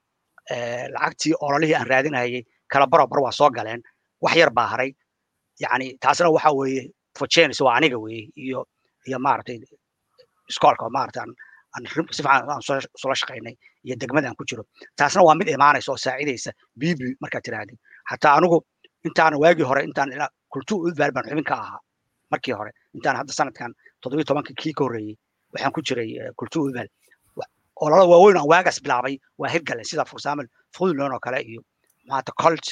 [0.94, 3.82] lacagtii ololihii aan raadinayay kala barobar waa soo galeen
[4.24, 4.90] wax yar baa haray
[5.64, 6.82] yani taasna waxa weeye
[7.18, 8.60] fojenis waa aniga weeye iyo
[9.08, 9.58] iyo maaragtay
[10.50, 10.84] iskoolka
[11.74, 11.82] aan
[13.00, 13.54] sula shaqaynay
[13.86, 14.62] iyo degmada aan ku jiro
[14.98, 17.78] taasna waa mid imaanaysa oo saacidaysa bibi markaad tirahdid
[18.10, 18.58] xataa anigu
[19.06, 20.10] intaan waagii hore intaan
[20.52, 21.80] kultu udbaal baan xubin ka ahaa
[22.32, 23.70] markii hore intaan hadda sanadkan
[24.04, 25.14] toddobiyo tobankii kii ka horreeyey
[25.52, 26.88] waxaan ku jiray kultu udbaal
[27.84, 30.46] ololo waaweyn aan waagaas bilaabay waa hirgalen sida for example
[30.76, 31.60] funtland oo kale iyo
[32.08, 32.66] maata colt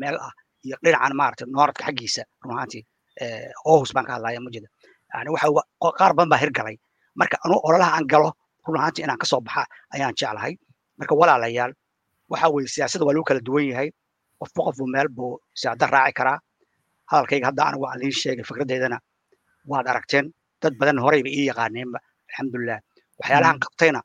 [0.00, 0.32] meel ah
[0.66, 2.82] iyo dhinacan maaragtay nooradka xaggiisa run ahaantii
[3.70, 4.68] ohus baan ka hadlaya mujeda
[5.14, 5.48] yani waxa
[5.98, 6.76] qaar badan baa hirgalay
[7.20, 8.30] marka anu ololaha aan galo
[8.66, 9.62] run ahaantii inaan ka soo baxa
[9.94, 10.52] ayaan jeclahay
[10.98, 11.72] marka walaalayaal
[12.32, 13.88] waxa weeye siyaasadda waa lagu kala duwan yahay
[14.40, 16.38] qofba qofbu meel buu siyaada raaci karaa
[17.10, 18.98] hadalkayga hadda anigu aan liin sheegay fikraddeydana
[19.70, 20.26] waad aragteen
[20.62, 21.98] dad badan horeyba ii yaqaaneenba
[22.28, 22.78] alxamdulilah
[23.20, 24.00] waxyaalahan qabtayna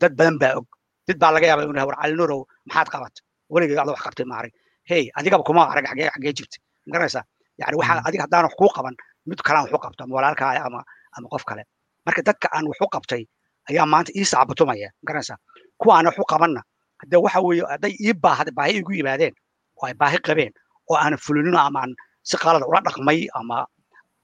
[0.00, 0.66] dad badan baa og.
[1.06, 3.14] Did baa laga yaaba inuu war calinurow maxaad qabat
[3.52, 4.50] weligay adoo wax qabtay maaray
[4.90, 6.56] hey adigaba kuma arag xagee xagee jirta.
[6.86, 7.24] Magaranaysaa
[7.60, 8.94] yani waxaa adiga haddaan wax kuu qaban
[9.28, 10.80] mid kalaan wax u qabto ama walaalkaa ama
[11.16, 11.62] ama qof kale.
[12.06, 13.22] Marka dadka aan wax u qabtay
[13.70, 15.38] ayaa maanta ii saabatumaya ma garanaysaa
[15.80, 16.60] kuwa aan wax u qabanna
[17.00, 19.34] hadde waxa weeye hadday ii baahda baahi igu yimaadeen
[19.78, 20.52] oo ay baahi qabeen
[20.90, 21.92] oo aan fulinin ama aan
[22.28, 23.56] si qalada ula dhaqmay ama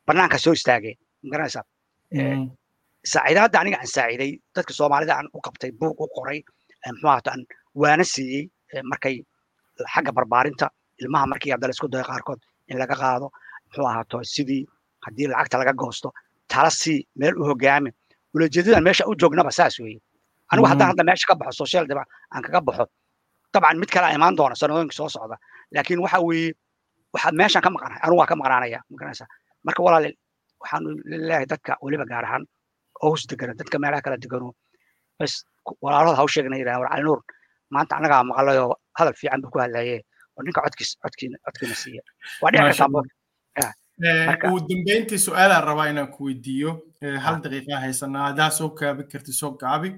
[0.06, 0.96] banaanka soo istaageen
[1.26, 1.64] ma garanaysaa
[3.12, 6.38] saaciidaadda aniga aan saaciiday dadka soomaalida aan u qabtay buug u qoray
[6.92, 7.42] muxuu ahaato aan
[7.82, 8.42] waana siiyey
[8.90, 9.16] markay
[9.94, 10.66] xagga barbaarinta
[11.02, 13.26] ilmaha markii hadda la isku dayo qaarkood in laga qaado
[13.66, 14.62] muxuu ahaato sidii
[15.06, 16.08] haddii lacagta laga goosto
[16.52, 17.90] tala sii meel u hogaami.
[18.34, 20.00] Ulajeedadan meesha u joognaba saas weeye.
[20.50, 22.02] Anigu haddaan hadda meesha ka baxo social deba
[22.34, 22.84] aan kaga baxo
[23.52, 25.36] dabcan mid kale imaan doona sanadooyinka soo socda.
[25.74, 26.50] Laakiin waxa weeye
[27.14, 29.28] waxaad meeshan ka maqanahay anigu waa ka maqnaanaya ma garanaysaa
[29.66, 30.08] marka walaale
[30.60, 32.44] waxaanu leeyahay dadka weliba gaar ahaan
[33.02, 34.48] hoos degana dadka meelaha kala degano.
[35.18, 35.32] Bas
[35.84, 37.20] walaalada haw sheegna yidhaha war calinuur
[37.74, 39.96] maanta annagaa maqlayoo hadal fiican buu ku hadlaye
[40.36, 42.02] oo ninka codkiis codkiina codkiina siiya
[42.42, 43.72] waa dhici kartaa
[44.48, 46.70] ugu dambeyntii su'aalaan rabaa inaan ku weydiiyo.
[47.24, 49.88] Hal daqiiqa haysanaa haddaa soo kaabi karti soo gaabi.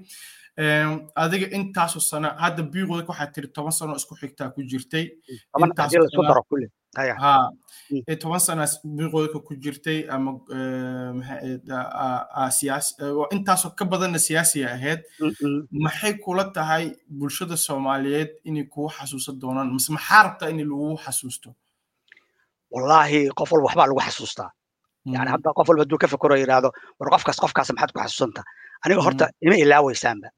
[1.22, 5.04] Adiga intaasoo sano hadda biiqooda waxaad tiri toban sano isku xigtaa ku jirtay.
[5.52, 5.58] Ha
[8.20, 8.64] toban sana
[8.96, 10.30] biiqooda ku jirtay ama
[13.34, 15.00] intaasoo ka badanna siyaasiya ahayd
[15.70, 21.54] maxay kula tahay bulshada soomaaliyeed inay kugu xasuusan doonaan mise maxaa rabtaa in lagu xasuusto?
[22.72, 24.50] Wallahi qof walba waxbaa lagu xasuustaa
[25.06, 28.42] yani hadda qof walba hadduu ka fekero yidhaahdo war qofkaas qofkaas maxaad ku xasuusanta?
[28.84, 30.28] Aniga horta ima ilaawaysaanba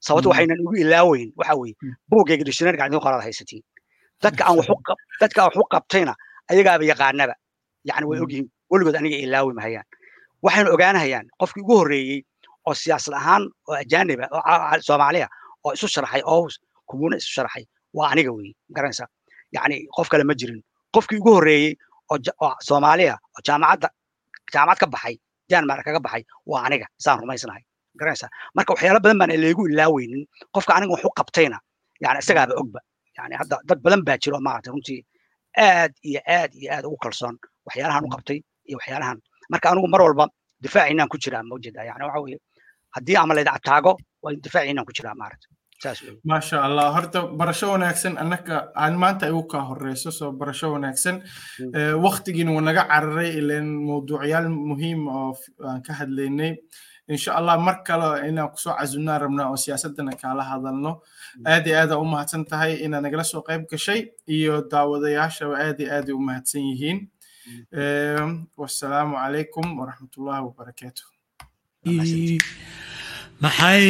[0.00, 1.74] sababta waxaynan igu ilaaweyn waxa weeye
[2.10, 3.62] buuggayga dictionaryga idin qoraad haysatiin
[4.22, 4.74] dadka aan waxu
[5.46, 6.12] waxu qabtayna
[6.50, 7.34] ayagaaba yaqaanaba.
[7.88, 9.86] Yani way ogyihiin weligood aniga ilaawi mahayaan
[10.44, 12.20] waxaynu ogaanahayaan qofkii ugu horreeyey
[12.68, 15.26] oo siyaasad ahaan oo ajaaniba oo soomaaliya
[15.64, 16.48] oo isu sharaxay oo
[16.88, 17.64] kumuuna isu sharaxay
[17.96, 19.04] waa aniga weeye garanaysa.
[19.54, 20.60] Yacni qof kale ma jirin.
[20.94, 21.72] Qofkii ugu horreeyey
[22.12, 22.16] oo
[22.68, 23.88] soomaaliya oo jaamacadda
[24.54, 25.16] jaamacad ka baxay
[25.50, 26.86] janmar kaga baxay waa aniga.
[27.04, 27.62] Saan rumaysnahay
[27.98, 28.26] garanaysa.
[28.56, 30.22] Marka waxyaalo badan baan leegu ilaaweynin
[30.54, 31.58] qofka aniga wax u qabtayna
[32.04, 32.80] yani isagaaba ogba
[33.22, 35.00] yani hadda dad badan baa jiro maaragtay runtii
[35.68, 39.18] aad iyo aad iyo aad ugu kalsoon waxyaalahan u qabtay iyo waxyaalahan
[39.52, 40.24] marka anigu mar walba
[40.64, 42.38] difaaciinaan ku jiraa mawjeeda yani waxa weeye
[42.96, 43.92] haddii ama layda ataago
[44.24, 45.50] waa difaaciinaan ku jiraa maaragtay
[46.30, 51.16] maasha allah horta barasho wanaagsan annaka aan maanta igu kaa horeyso soo barasho wanaagsan
[52.06, 55.30] waktigiina wuu naga cararay ilan mawduucyaal muhiim oo
[55.68, 56.52] aan ka hadlaynay
[57.12, 60.92] insha allah mar kale inaan ku soo casumnaan rabnaa oo siyaasadana kaala hadalno.
[61.52, 64.00] Aad iyo aada u mahadsan tahay inaad nagala soo qayb gashay
[64.36, 66.98] iyo daawadayaashaba aad iyo aad u mahadsan yihiin.
[68.60, 71.04] Wasalaamu calaykum waraxmatullahi wabarakaatu
[73.42, 73.88] maxay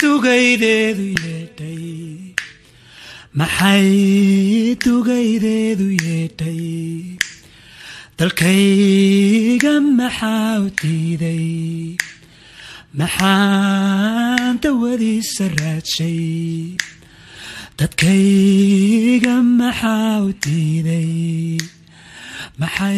[0.00, 1.84] tugaydeedu yeedhay
[3.40, 3.88] maxay
[4.84, 6.60] tugaydeedu yeedhay
[8.18, 11.46] dalkayga maxaa u diiday
[12.98, 16.74] maxaan dawadiisa raadshay
[17.78, 21.58] dadkayga maxaa u diiday